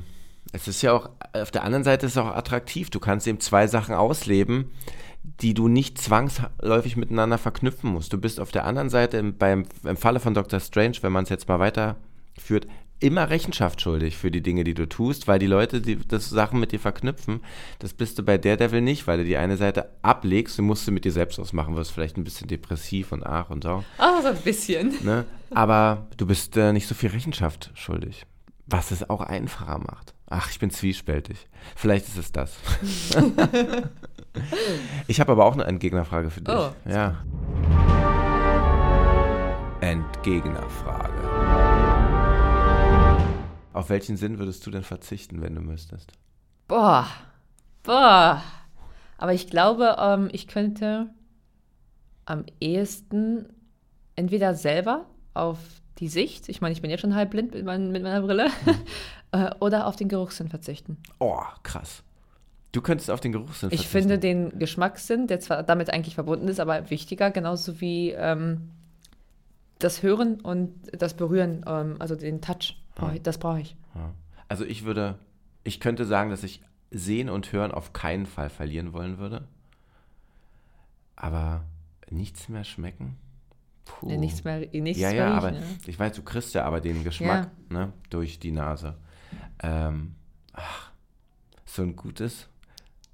es 0.54 0.68
ist 0.68 0.82
ja 0.84 0.94
auch, 0.94 1.10
auf 1.34 1.52
der 1.52 1.64
anderen 1.64 1.84
Seite 1.84 2.06
ist 2.06 2.14
es 2.14 2.18
auch 2.18 2.28
attraktiv. 2.28 2.90
Du 2.92 3.00
kannst 3.00 3.28
eben 3.28 3.40
zwei 3.40 3.68
Sachen 3.68 3.96
ausleben, 3.96 4.72
die 5.24 5.54
du 5.54 5.68
nicht 5.68 5.98
zwangsläufig 5.98 6.96
miteinander 6.96 7.40
verknüpfen 7.40 7.92
musst. 7.92 8.14
Du 8.14 8.20
bist 8.20 8.40
auf 8.40 8.52
der 8.52 8.66
anderen 8.66 8.90
Seite 8.90 9.18
im, 9.18 9.38
beim, 9.38 9.66
im 9.84 9.98
Falle 9.98 10.20
von 10.20 10.36
Dr. 10.36 10.60
Strange, 10.60 10.98
wenn 11.02 11.12
man 11.12 11.24
es 11.24 11.30
jetzt 11.30 11.48
mal 11.48 11.60
weiterführt, 11.60 12.68
immer 13.00 13.30
Rechenschaft 13.30 13.82
schuldig 13.82 14.16
für 14.16 14.32
die 14.32 14.42
Dinge, 14.42 14.64
die 14.64 14.76
du 14.76 14.88
tust, 14.88 15.28
weil 15.28 15.40
die 15.40 15.48
Leute, 15.48 15.82
die 15.82 15.98
das 15.98 16.30
Sachen 16.30 16.60
mit 16.60 16.72
dir 16.72 16.80
verknüpfen, 16.80 17.42
das 17.80 17.94
bist 17.94 18.20
du 18.20 18.24
bei 18.24 18.38
Daredevil 18.38 18.82
nicht, 18.82 19.08
weil 19.08 19.18
du 19.18 19.26
die 19.26 19.38
eine 19.38 19.58
Seite 19.58 19.90
ablegst, 20.04 20.58
du 20.58 20.62
musst 20.62 20.86
sie 20.86 20.92
mit 20.92 21.04
dir 21.04 21.12
selbst 21.12 21.40
ausmachen, 21.40 21.76
wirst 21.76 21.92
vielleicht 21.92 22.16
ein 22.16 22.24
bisschen 22.24 22.48
depressiv 22.48 23.12
und 23.12 23.26
ach 23.26 23.50
und 23.50 23.64
so. 23.64 23.84
Ah, 23.98 24.18
oh, 24.20 24.22
so 24.22 24.28
ein 24.30 24.38
bisschen. 24.38 24.94
Ne? 25.04 25.26
Aber 25.50 26.08
du 26.16 26.26
bist 26.28 26.56
äh, 26.56 26.72
nicht 26.72 26.88
so 26.88 26.96
viel 26.96 27.10
Rechenschaft 27.10 27.72
schuldig, 27.74 28.26
was 28.68 28.92
es 28.92 29.10
auch 29.10 29.22
einfacher 29.22 29.80
macht. 29.80 30.14
Ach, 30.36 30.50
ich 30.50 30.58
bin 30.58 30.72
zwiespältig. 30.72 31.48
Vielleicht 31.76 32.08
ist 32.08 32.18
es 32.18 32.32
das. 32.32 32.58
ich 35.08 35.20
habe 35.20 35.32
aber 35.32 35.46
auch 35.46 35.54
eine 35.54 35.66
Entgegnerfrage 35.66 36.32
für 36.32 36.42
dich. 36.42 36.56
Oh. 36.56 36.72
Ja. 36.90 37.24
Entgegnerfrage. 39.80 41.14
Auf 43.74 43.92
welchen 43.92 44.18
Sinn 44.18 44.40
würdest 44.40 44.66
du 44.66 44.72
denn 44.72 44.82
verzichten, 44.82 45.40
wenn 45.44 45.54
du 45.54 45.62
müsstest? 45.62 46.14
Boah. 46.68 47.06
Boah. 47.84 48.42
Aber 49.20 49.34
ich 49.34 49.52
glaube, 49.52 49.98
ähm, 50.00 50.30
ich 50.32 50.48
könnte 50.48 51.14
am 52.26 52.46
ehesten 52.60 53.54
entweder 54.16 54.56
selber 54.56 55.06
auf 55.36 55.60
die 56.00 56.08
Sicht, 56.08 56.50
ich 56.50 56.60
meine, 56.60 56.74
ich 56.74 56.82
bin 56.82 56.90
jetzt 56.90 57.02
schon 57.02 57.14
halb 57.14 57.30
blind 57.30 57.54
mit, 57.54 57.66
mein, 57.66 57.92
mit 57.92 58.02
meiner 58.02 58.22
Brille, 58.22 58.48
mhm. 58.66 58.76
Äh, 59.34 59.50
oder 59.60 59.88
auf 59.88 59.96
den 59.96 60.08
Geruchssinn 60.08 60.48
verzichten. 60.48 60.98
Oh, 61.20 61.42
krass. 61.64 62.04
Du 62.72 62.82
könntest 62.82 63.10
auf 63.10 63.20
den 63.20 63.32
Geruchssinn 63.32 63.70
verzichten. 63.70 63.84
Ich 63.84 63.90
finde 63.90 64.20
den 64.20 64.58
Geschmackssinn, 64.60 65.28
der 65.28 65.40
zwar 65.40 65.64
damit 65.64 65.92
eigentlich 65.92 66.14
verbunden 66.14 66.48
ist, 66.48 66.60
aber 66.60 66.90
wichtiger, 66.92 67.32
genauso 67.32 67.82
wie 67.82 68.12
ähm, 68.12 68.70
das 69.80 70.04
Hören 70.04 70.40
und 70.40 70.74
das 70.92 71.16
Berühren, 71.16 71.66
ähm, 71.68 71.96
also 72.00 72.16
den 72.16 72.42
Touch. 72.42 72.80
Brauch 72.96 73.12
ich, 73.12 73.24
das 73.24 73.40
brauche 73.40 73.60
ich. 73.60 73.76
Also 74.48 74.66
ich 74.66 74.86
würde, 74.86 75.18
ich 75.64 75.80
könnte 75.80 76.06
sagen, 76.06 76.30
dass 76.30 76.44
ich 76.44 76.62
Sehen 76.92 77.28
und 77.28 77.52
Hören 77.52 77.72
auf 77.72 77.92
keinen 77.92 78.28
Fall 78.28 78.52
verlieren 78.52 78.94
wollen 78.94 79.18
würde. 79.18 79.48
Aber 81.16 81.64
nichts 82.12 82.50
mehr 82.50 82.64
schmecken? 82.64 83.18
Puh. 83.86 84.12
Ja, 84.12 84.18
nichts 84.18 84.44
mehr, 84.44 84.60
nichts 84.60 85.02
ja, 85.02 85.12
ja, 85.12 85.34
aber 85.34 85.52
ne? 85.52 85.64
ich 85.88 85.98
weiß, 85.98 86.14
du 86.14 86.22
kriegst 86.22 86.54
ja 86.54 86.66
aber 86.66 86.82
den 86.82 87.04
Geschmack 87.04 87.50
ja. 87.72 87.78
ne, 87.78 87.94
durch 88.12 88.38
die 88.38 88.52
Nase. 88.52 88.96
Ähm, 89.64 90.16
ach, 90.52 90.92
so 91.66 91.82
ein 91.82 91.96
gutes 91.96 92.48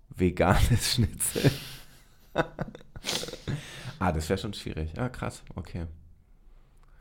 veganes 0.09 0.87
Schnitzel. 0.95 1.51
ah, 3.99 4.11
das 4.11 4.27
wäre 4.27 4.39
schon 4.39 4.53
schwierig. 4.53 4.91
Ja, 4.97 5.09
krass, 5.09 5.43
okay. 5.55 5.85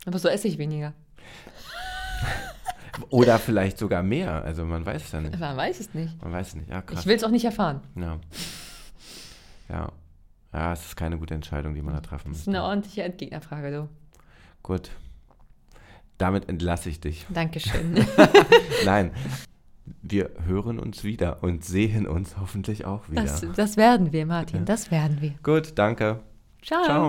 Aber 0.05 0.19
so 0.19 0.29
esse 0.29 0.47
ich 0.47 0.57
weniger. 0.57 0.93
Oder 3.09 3.39
vielleicht 3.39 3.77
sogar 3.77 4.03
mehr. 4.03 4.43
Also 4.43 4.65
man 4.65 4.85
weiß 4.85 5.03
es 5.03 5.11
ja 5.11 5.21
nicht. 5.21 5.39
Man 5.39 5.57
weiß 5.57 5.79
es 5.79 5.93
nicht. 5.93 6.21
Man 6.21 6.31
weiß 6.31 6.49
es 6.49 6.55
nicht, 6.55 6.69
ja, 6.69 6.81
krass. 6.81 7.01
Ich 7.01 7.05
will 7.05 7.15
es 7.15 7.23
auch 7.23 7.31
nicht 7.31 7.45
erfahren. 7.45 7.81
Ja. 7.95 8.19
Ja. 9.69 9.91
Ja, 10.51 10.73
es 10.73 10.85
ist 10.85 10.95
keine 10.95 11.17
gute 11.17 11.35
Entscheidung, 11.35 11.75
die 11.75 11.81
man 11.81 11.93
da 11.93 12.01
treffen 12.01 12.29
muss. 12.29 12.39
Das 12.39 12.41
ist 12.41 12.47
eine 12.47 12.63
ordentliche 12.63 13.03
Entgegnerfrage, 13.03 13.71
du. 13.71 13.89
Gut. 14.63 14.91
Damit 16.19 16.49
entlasse 16.49 16.89
ich 16.89 16.99
dich. 16.99 17.25
Dankeschön. 17.29 17.95
Nein. 18.85 19.11
Wir 20.03 20.29
hören 20.45 20.77
uns 20.77 21.03
wieder 21.03 21.41
und 21.41 21.65
sehen 21.65 22.07
uns 22.07 22.37
hoffentlich 22.39 22.85
auch 22.85 23.09
wieder. 23.09 23.23
Das, 23.23 23.45
das 23.55 23.77
werden 23.77 24.11
wir, 24.11 24.25
Martin. 24.25 24.65
Das 24.65 24.91
werden 24.91 25.21
wir. 25.21 25.33
Gut, 25.41 25.73
danke. 25.75 26.19
Ciao. 26.61 26.83
Ciao. 26.83 27.07